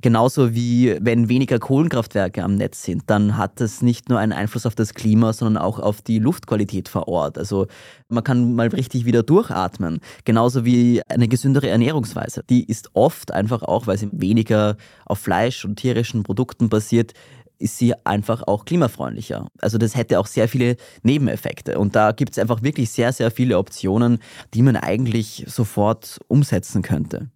Genauso 0.00 0.54
wie 0.54 0.96
wenn 1.00 1.30
weniger 1.30 1.58
Kohlenkraftwerke 1.58 2.42
am 2.42 2.56
Netz 2.56 2.82
sind, 2.82 3.04
dann 3.06 3.38
hat 3.38 3.58
das 3.60 3.80
nicht 3.80 4.10
nur 4.10 4.18
einen 4.18 4.32
Einfluss 4.32 4.66
auf 4.66 4.74
das 4.74 4.92
Klima, 4.92 5.32
sondern 5.32 5.62
auch 5.62 5.78
auf 5.78 6.02
die 6.02 6.18
Luftqualität 6.18 6.88
vor 6.88 7.08
Ort. 7.08 7.38
Also 7.38 7.68
man 8.08 8.22
kann 8.22 8.54
mal 8.54 8.68
richtig 8.68 9.06
wieder 9.06 9.22
durchatmen. 9.22 10.00
Genauso 10.24 10.66
wie 10.66 11.00
eine 11.08 11.26
gesündere 11.26 11.70
Ernährungsweise. 11.70 12.42
Die 12.50 12.64
ist 12.64 12.90
oft 12.92 13.32
einfach 13.32 13.62
auch, 13.62 13.86
weil 13.86 13.96
sie 13.96 14.10
weniger 14.12 14.76
auf 15.06 15.20
Fleisch 15.20 15.64
und 15.64 15.76
tierischen 15.76 16.22
Produkten 16.22 16.68
basiert, 16.68 17.14
ist 17.58 17.78
sie 17.78 17.94
einfach 18.04 18.42
auch 18.46 18.66
klimafreundlicher. 18.66 19.46
Also 19.60 19.78
das 19.78 19.96
hätte 19.96 20.20
auch 20.20 20.26
sehr 20.26 20.48
viele 20.48 20.76
Nebeneffekte. 21.02 21.78
Und 21.78 21.96
da 21.96 22.12
gibt 22.12 22.32
es 22.32 22.38
einfach 22.38 22.62
wirklich 22.62 22.90
sehr, 22.90 23.12
sehr 23.12 23.30
viele 23.30 23.56
Optionen, 23.56 24.18
die 24.52 24.60
man 24.60 24.76
eigentlich 24.76 25.44
sofort 25.46 26.18
umsetzen 26.28 26.82
könnte. 26.82 27.30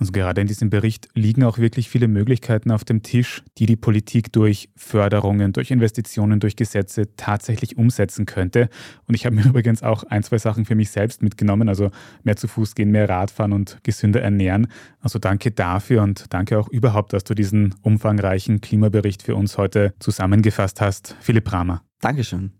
Also 0.00 0.12
gerade 0.12 0.40
in 0.40 0.46
diesem 0.46 0.70
Bericht 0.70 1.08
liegen 1.14 1.44
auch 1.44 1.58
wirklich 1.58 1.90
viele 1.90 2.08
Möglichkeiten 2.08 2.70
auf 2.70 2.84
dem 2.84 3.02
Tisch, 3.02 3.42
die 3.58 3.66
die 3.66 3.76
Politik 3.76 4.32
durch 4.32 4.70
Förderungen, 4.74 5.52
durch 5.52 5.70
Investitionen, 5.70 6.40
durch 6.40 6.56
Gesetze 6.56 7.14
tatsächlich 7.16 7.76
umsetzen 7.76 8.24
könnte. 8.24 8.70
Und 9.06 9.14
ich 9.14 9.26
habe 9.26 9.36
mir 9.36 9.44
übrigens 9.46 9.82
auch 9.82 10.04
ein, 10.04 10.22
zwei 10.22 10.38
Sachen 10.38 10.64
für 10.64 10.74
mich 10.74 10.90
selbst 10.90 11.22
mitgenommen, 11.22 11.68
also 11.68 11.90
mehr 12.22 12.36
zu 12.36 12.48
Fuß 12.48 12.74
gehen, 12.74 12.90
mehr 12.90 13.10
Radfahren 13.10 13.52
und 13.52 13.78
gesünder 13.82 14.22
ernähren. 14.22 14.68
Also 15.00 15.18
danke 15.18 15.50
dafür 15.50 16.02
und 16.02 16.32
danke 16.32 16.58
auch 16.58 16.68
überhaupt, 16.68 17.12
dass 17.12 17.24
du 17.24 17.34
diesen 17.34 17.74
umfangreichen 17.82 18.62
Klimabericht 18.62 19.22
für 19.22 19.36
uns 19.36 19.58
heute 19.58 19.92
zusammengefasst 19.98 20.80
hast. 20.80 21.14
Philipp 21.20 21.52
Rahmer. 21.52 21.82
Dankeschön. 22.00 22.59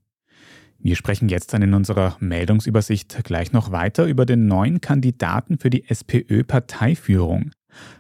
Wir 0.83 0.97
sprechen 0.97 1.29
jetzt 1.29 1.53
dann 1.53 1.61
in 1.61 1.75
unserer 1.75 2.17
Meldungsübersicht 2.21 3.23
gleich 3.25 3.53
noch 3.53 3.71
weiter 3.71 4.07
über 4.07 4.25
den 4.25 4.47
neuen 4.47 4.81
Kandidaten 4.81 5.59
für 5.59 5.69
die 5.69 5.87
SPÖ-Parteiführung. 5.89 7.51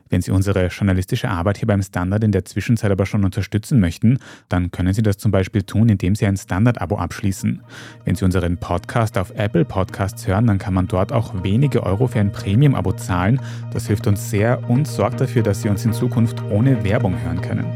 Wenn 0.08 0.22
Sie 0.22 0.32
unsere 0.32 0.66
journalistische 0.66 1.28
Arbeit 1.28 1.58
hier 1.58 1.68
beim 1.68 1.82
Standard 1.82 2.24
in 2.24 2.32
der 2.32 2.44
Zwischenzeit 2.44 2.90
aber 2.90 3.06
schon 3.06 3.24
unterstützen 3.24 3.78
möchten, 3.78 4.18
dann 4.48 4.70
können 4.72 4.92
Sie 4.92 5.02
das 5.02 5.18
zum 5.18 5.30
Beispiel 5.30 5.62
tun, 5.62 5.88
indem 5.88 6.16
Sie 6.16 6.26
ein 6.26 6.36
Standard-Abo 6.36 6.96
abschließen. 6.96 7.60
Wenn 8.04 8.14
Sie 8.16 8.24
unseren 8.24 8.56
Podcast 8.56 9.16
auf 9.18 9.30
Apple 9.36 9.64
Podcasts 9.64 10.26
hören, 10.26 10.46
dann 10.46 10.58
kann 10.58 10.74
man 10.74 10.88
dort 10.88 11.12
auch 11.12 11.44
wenige 11.44 11.84
Euro 11.84 12.08
für 12.08 12.18
ein 12.18 12.32
Premium-Abo 12.32 12.92
zahlen. 12.94 13.40
Das 13.72 13.86
hilft 13.86 14.06
uns 14.08 14.30
sehr 14.30 14.68
und 14.68 14.88
sorgt 14.88 15.20
dafür, 15.20 15.42
dass 15.42 15.62
Sie 15.62 15.68
uns 15.68 15.84
in 15.84 15.92
Zukunft 15.92 16.42
ohne 16.50 16.82
Werbung 16.82 17.20
hören 17.22 17.40
können. 17.40 17.66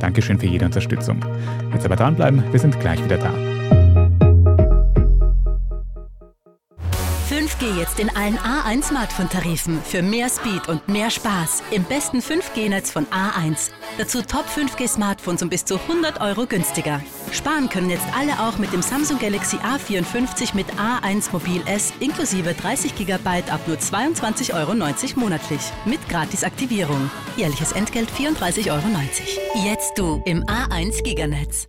Dankeschön 0.00 0.40
für 0.40 0.46
jede 0.46 0.64
Unterstützung. 0.64 1.24
Jetzt 1.72 1.84
aber 1.84 1.96
dranbleiben, 1.96 2.42
wir 2.50 2.58
sind 2.58 2.80
gleich 2.80 3.02
wieder 3.04 3.18
da. 3.18 3.32
Jetzt 7.84 8.00
in 8.00 8.08
allen 8.16 8.38
A1 8.38 8.84
Smartphone-Tarifen 8.84 9.82
für 9.82 10.00
mehr 10.00 10.30
Speed 10.30 10.68
und 10.68 10.88
mehr 10.88 11.10
Spaß 11.10 11.62
im 11.70 11.84
besten 11.84 12.20
5G-Netz 12.20 12.90
von 12.90 13.06
A1. 13.08 13.70
Dazu 13.98 14.22
Top 14.22 14.46
5G-Smartphones 14.46 15.42
um 15.42 15.50
bis 15.50 15.66
zu 15.66 15.78
100 15.78 16.18
Euro 16.22 16.46
günstiger. 16.46 17.02
Sparen 17.30 17.68
können 17.68 17.90
jetzt 17.90 18.06
alle 18.18 18.32
auch 18.40 18.56
mit 18.56 18.72
dem 18.72 18.80
Samsung 18.80 19.18
Galaxy 19.18 19.56
A54 19.58 20.54
mit 20.54 20.66
A1 20.76 21.30
Mobil 21.32 21.60
S 21.66 21.92
inklusive 22.00 22.54
30 22.54 22.94
GB 22.94 23.28
ab 23.50 23.60
nur 23.66 23.76
22,90 23.76 24.54
Euro 24.54 24.74
monatlich. 25.20 25.60
Mit 25.84 26.08
Gratisaktivierung. 26.08 27.10
Jährliches 27.36 27.72
Entgelt 27.72 28.08
34,90 28.10 28.70
Euro. 28.70 28.84
Jetzt 29.66 29.98
du 29.98 30.22
im 30.24 30.42
A1 30.44 31.02
Giganetz. 31.02 31.68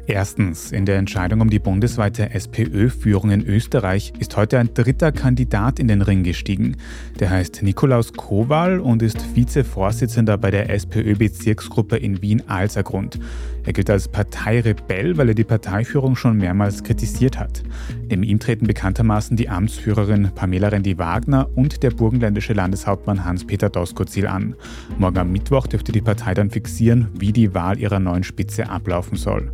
Erstens, 0.11 0.73
in 0.73 0.85
der 0.85 0.97
Entscheidung 0.97 1.39
um 1.39 1.49
die 1.49 1.57
bundesweite 1.57 2.31
SPÖ-Führung 2.31 3.31
in 3.31 3.47
Österreich 3.47 4.11
ist 4.19 4.35
heute 4.35 4.59
ein 4.59 4.73
dritter 4.73 5.13
Kandidat 5.13 5.79
in 5.79 5.87
den 5.87 6.01
Ring 6.01 6.23
gestiegen. 6.23 6.75
Der 7.21 7.29
heißt 7.29 7.63
Nikolaus 7.63 8.11
Kowal 8.11 8.81
und 8.81 9.01
ist 9.01 9.37
Vizevorsitzender 9.37 10.37
bei 10.37 10.51
der 10.51 10.69
SPÖ-Bezirksgruppe 10.69 11.95
in 11.95 12.21
Wien-Alsergrund. 12.21 13.21
Er 13.63 13.71
gilt 13.71 13.89
als 13.89 14.09
Parteirebell, 14.09 15.17
weil 15.17 15.29
er 15.29 15.33
die 15.33 15.45
Parteiführung 15.45 16.17
schon 16.17 16.35
mehrmals 16.35 16.83
kritisiert 16.83 17.39
hat. 17.39 17.63
Neben 18.09 18.23
ihm 18.23 18.39
treten 18.39 18.67
bekanntermaßen 18.67 19.37
die 19.37 19.47
Amtsführerin 19.47 20.31
Pamela 20.35 20.67
Rendi-Wagner 20.67 21.47
und 21.55 21.83
der 21.83 21.91
burgenländische 21.91 22.51
Landeshauptmann 22.51 23.23
Hans-Peter 23.23 23.69
Doskozil 23.69 24.27
an. 24.27 24.55
Morgen 24.97 25.19
am 25.19 25.31
Mittwoch 25.31 25.67
dürfte 25.67 25.93
die 25.93 26.01
Partei 26.01 26.33
dann 26.33 26.49
fixieren, 26.49 27.07
wie 27.17 27.31
die 27.31 27.53
Wahl 27.53 27.79
ihrer 27.79 28.01
neuen 28.01 28.25
Spitze 28.25 28.69
ablaufen 28.69 29.15
soll. 29.15 29.53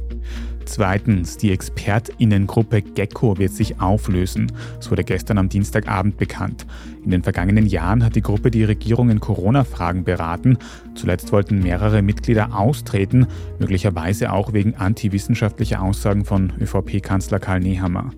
Zweitens, 0.67 1.37
die 1.37 1.53
Expertinnengruppe 1.53 2.81
Gecko 2.81 3.37
wird 3.37 3.53
sich 3.53 3.79
auflösen. 3.79 4.51
Das 4.75 4.91
wurde 4.91 5.05
gestern 5.05 5.37
am 5.37 5.47
Dienstagabend 5.47 6.17
bekannt. 6.17 6.65
In 7.05 7.11
den 7.11 7.23
vergangenen 7.23 7.67
Jahren 7.67 8.03
hat 8.03 8.17
die 8.17 8.21
Gruppe 8.21 8.51
die 8.51 8.65
Regierung 8.65 9.09
in 9.09 9.21
Corona-Fragen 9.21 10.03
beraten. 10.03 10.57
Zuletzt 10.93 11.31
wollten 11.31 11.63
mehrere 11.63 12.01
Mitglieder 12.01 12.53
austreten, 12.53 13.27
möglicherweise 13.59 14.33
auch 14.33 14.51
wegen 14.51 14.75
antiwissenschaftlicher 14.75 15.81
Aussagen 15.81 16.25
von 16.25 16.51
ÖVP-Kanzler 16.59 17.39
Karl 17.39 17.61
Nehammer. 17.61 18.11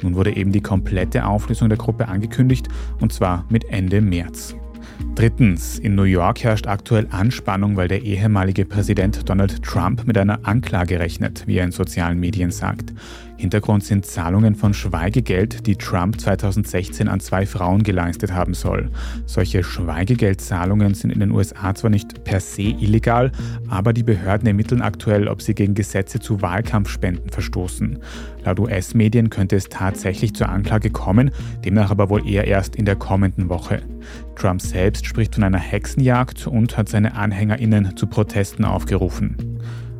Nun 0.00 0.14
wurde 0.14 0.36
eben 0.36 0.52
die 0.52 0.62
komplette 0.62 1.26
Auflösung 1.26 1.68
der 1.68 1.78
Gruppe 1.78 2.06
angekündigt, 2.06 2.68
und 3.00 3.12
zwar 3.12 3.44
mit 3.48 3.64
Ende 3.64 4.00
März. 4.00 4.54
Drittens, 5.14 5.78
in 5.78 5.94
New 5.94 6.02
York 6.02 6.44
herrscht 6.44 6.66
aktuell 6.66 7.06
Anspannung, 7.10 7.76
weil 7.76 7.88
der 7.88 8.02
ehemalige 8.02 8.64
Präsident 8.64 9.28
Donald 9.28 9.62
Trump 9.62 10.06
mit 10.06 10.18
einer 10.18 10.40
Anklage 10.42 11.00
rechnet, 11.00 11.46
wie 11.46 11.56
er 11.58 11.64
in 11.64 11.72
sozialen 11.72 12.20
Medien 12.20 12.50
sagt. 12.50 12.92
Hintergrund 13.38 13.84
sind 13.84 14.06
Zahlungen 14.06 14.54
von 14.54 14.72
Schweigegeld, 14.72 15.66
die 15.66 15.76
Trump 15.76 16.20
2016 16.20 17.08
an 17.08 17.20
zwei 17.20 17.44
Frauen 17.44 17.82
geleistet 17.82 18.32
haben 18.32 18.54
soll. 18.54 18.90
Solche 19.26 19.62
Schweigegeldzahlungen 19.62 20.94
sind 20.94 21.10
in 21.10 21.20
den 21.20 21.30
USA 21.30 21.74
zwar 21.74 21.90
nicht 21.90 22.24
per 22.24 22.40
se 22.40 22.62
illegal, 22.62 23.30
aber 23.68 23.92
die 23.92 24.02
Behörden 24.02 24.46
ermitteln 24.46 24.80
aktuell, 24.80 25.28
ob 25.28 25.42
sie 25.42 25.54
gegen 25.54 25.74
Gesetze 25.74 26.18
zu 26.18 26.40
Wahlkampfspenden 26.40 27.30
verstoßen. 27.30 27.98
Laut 28.44 28.58
US-Medien 28.58 29.28
könnte 29.28 29.56
es 29.56 29.68
tatsächlich 29.68 30.34
zur 30.34 30.48
Anklage 30.48 30.90
kommen, 30.90 31.30
demnach 31.64 31.90
aber 31.90 32.08
wohl 32.08 32.26
eher 32.26 32.46
erst 32.46 32.76
in 32.76 32.86
der 32.86 32.96
kommenden 32.96 33.48
Woche. 33.50 33.82
Trump 34.34 34.62
selbst 34.62 35.04
spricht 35.04 35.34
von 35.34 35.44
einer 35.44 35.58
Hexenjagd 35.58 36.46
und 36.46 36.76
hat 36.76 36.88
seine 36.88 37.14
Anhängerinnen 37.14 37.96
zu 37.96 38.06
Protesten 38.06 38.64
aufgerufen. 38.64 39.36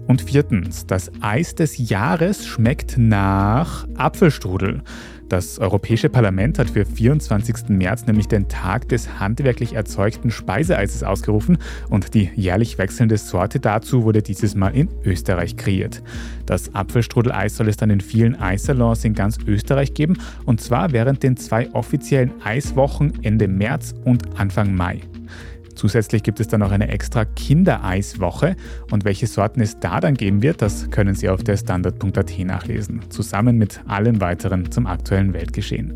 Und 0.06 0.22
viertens, 0.22 0.86
das 0.86 1.10
Eis 1.20 1.54
des 1.54 1.88
Jahres 1.90 2.46
schmeckt 2.46 2.96
nach 2.96 3.86
Apfelstrudel. 3.96 4.82
Das 5.28 5.58
Europäische 5.58 6.08
Parlament 6.08 6.60
hat 6.60 6.70
für 6.70 6.86
24. 6.86 7.68
März 7.70 8.06
nämlich 8.06 8.28
den 8.28 8.46
Tag 8.46 8.88
des 8.88 9.18
handwerklich 9.18 9.72
erzeugten 9.72 10.30
Speiseeises 10.30 11.02
ausgerufen 11.02 11.58
und 11.90 12.14
die 12.14 12.30
jährlich 12.36 12.78
wechselnde 12.78 13.18
Sorte 13.18 13.58
dazu 13.58 14.04
wurde 14.04 14.22
dieses 14.22 14.54
Mal 14.54 14.76
in 14.76 14.88
Österreich 15.04 15.56
kreiert. 15.56 16.00
Das 16.46 16.72
Apfelstrudeleis 16.76 17.56
soll 17.56 17.68
es 17.68 17.76
dann 17.76 17.90
in 17.90 18.00
vielen 18.00 18.36
Eissalons 18.36 19.04
in 19.04 19.14
ganz 19.14 19.38
Österreich 19.44 19.94
geben 19.94 20.18
und 20.44 20.60
zwar 20.60 20.92
während 20.92 21.24
den 21.24 21.36
zwei 21.36 21.72
offiziellen 21.72 22.30
Eiswochen 22.44 23.24
Ende 23.24 23.48
März 23.48 23.96
und 24.04 24.38
Anfang 24.38 24.76
Mai. 24.76 25.00
Zusätzlich 25.76 26.22
gibt 26.22 26.40
es 26.40 26.48
dann 26.48 26.60
noch 26.60 26.72
eine 26.72 26.88
extra 26.88 27.24
Kindereiswoche 27.24 28.56
und 28.90 29.04
welche 29.04 29.26
Sorten 29.26 29.60
es 29.60 29.78
da 29.78 30.00
dann 30.00 30.14
geben 30.14 30.42
wird, 30.42 30.62
das 30.62 30.90
können 30.90 31.14
Sie 31.14 31.28
auf 31.28 31.44
der 31.44 31.56
Standard.at 31.56 32.38
nachlesen, 32.40 33.02
zusammen 33.10 33.58
mit 33.58 33.80
allem 33.86 34.20
weiteren 34.20 34.72
zum 34.72 34.86
aktuellen 34.86 35.34
Weltgeschehen. 35.34 35.94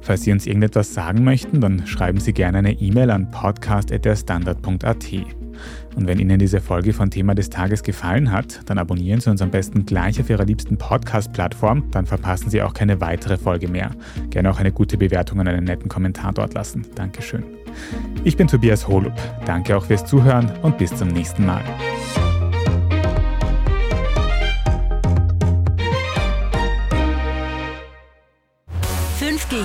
Falls 0.00 0.22
Sie 0.22 0.32
uns 0.32 0.46
irgendetwas 0.46 0.94
sagen 0.94 1.24
möchten, 1.24 1.60
dann 1.60 1.86
schreiben 1.86 2.20
Sie 2.20 2.32
gerne 2.32 2.58
eine 2.58 2.72
E-Mail 2.72 3.10
an 3.10 3.30
podcast.derstandard.at. 3.30 5.12
Und 5.96 6.06
wenn 6.06 6.18
Ihnen 6.18 6.38
diese 6.38 6.60
Folge 6.60 6.92
von 6.92 7.10
Thema 7.10 7.34
des 7.34 7.50
Tages 7.50 7.82
gefallen 7.82 8.32
hat, 8.32 8.60
dann 8.66 8.78
abonnieren 8.78 9.20
Sie 9.20 9.28
uns 9.28 9.42
am 9.42 9.50
besten 9.50 9.84
gleich 9.84 10.20
auf 10.20 10.30
Ihrer 10.30 10.44
liebsten 10.44 10.78
Podcast-Plattform, 10.78 11.90
dann 11.90 12.06
verpassen 12.06 12.48
Sie 12.48 12.62
auch 12.62 12.72
keine 12.72 13.00
weitere 13.00 13.36
Folge 13.36 13.68
mehr. 13.68 13.90
Gerne 14.30 14.50
auch 14.50 14.58
eine 14.58 14.72
gute 14.72 14.96
Bewertung 14.96 15.40
und 15.40 15.48
einen 15.48 15.64
netten 15.64 15.88
Kommentar 15.88 16.32
dort 16.32 16.54
lassen. 16.54 16.86
Dankeschön. 16.94 17.44
Ich 18.24 18.36
bin 18.36 18.48
Tobias 18.48 18.88
Holub. 18.88 19.14
Danke 19.46 19.76
auch 19.76 19.84
fürs 19.84 20.04
Zuhören 20.04 20.50
und 20.62 20.78
bis 20.78 20.94
zum 20.94 21.08
nächsten 21.08 21.46
Mal. 21.46 21.62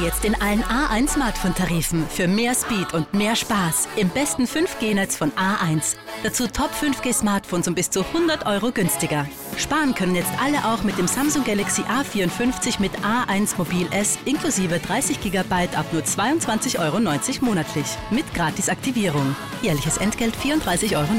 Jetzt 0.02 0.26
in 0.26 0.34
allen 0.42 0.64
A1 0.64 1.10
Smartphone-Tarifen 1.10 2.08
für 2.08 2.28
mehr 2.28 2.56
Speed 2.56 2.94
und 2.94 3.14
mehr 3.14 3.36
Spaß 3.36 3.88
im 3.96 4.10
besten 4.10 4.46
5G-Netz 4.46 5.16
von 5.16 5.32
A1. 5.34 5.96
Dazu 6.24 6.48
Top 6.48 6.72
5G 6.72 7.14
Smartphones 7.14 7.68
um 7.68 7.76
bis 7.76 7.90
zu 7.90 8.02
100 8.02 8.46
Euro 8.46 8.72
günstiger. 8.72 9.28
Sparen 9.58 9.94
können 9.94 10.16
jetzt 10.16 10.32
alle 10.42 10.66
auch 10.66 10.84
mit 10.84 10.98
dem 10.98 11.08
Samsung 11.08 11.44
Galaxy 11.44 11.84
A54 11.84 12.80
mit 12.80 12.92
A1 13.00 13.56
Mobil 13.58 13.88
S 13.92 14.18
inklusive 14.26 14.80
30 14.80 15.22
GB 15.22 15.54
ab 15.76 15.86
nur 15.92 16.02
22,90 16.02 16.80
Euro 16.80 17.00
monatlich. 17.46 17.86
Mit 18.10 18.34
Gratisaktivierung. 18.34 19.36
Jährliches 19.62 19.98
Entgelt 19.98 20.36
34,90 20.36 20.98
Euro. 20.98 21.10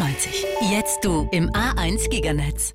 Jetzt 0.72 1.04
du 1.04 1.28
im 1.32 1.48
A1 1.50 2.08
Giganetz. 2.08 2.74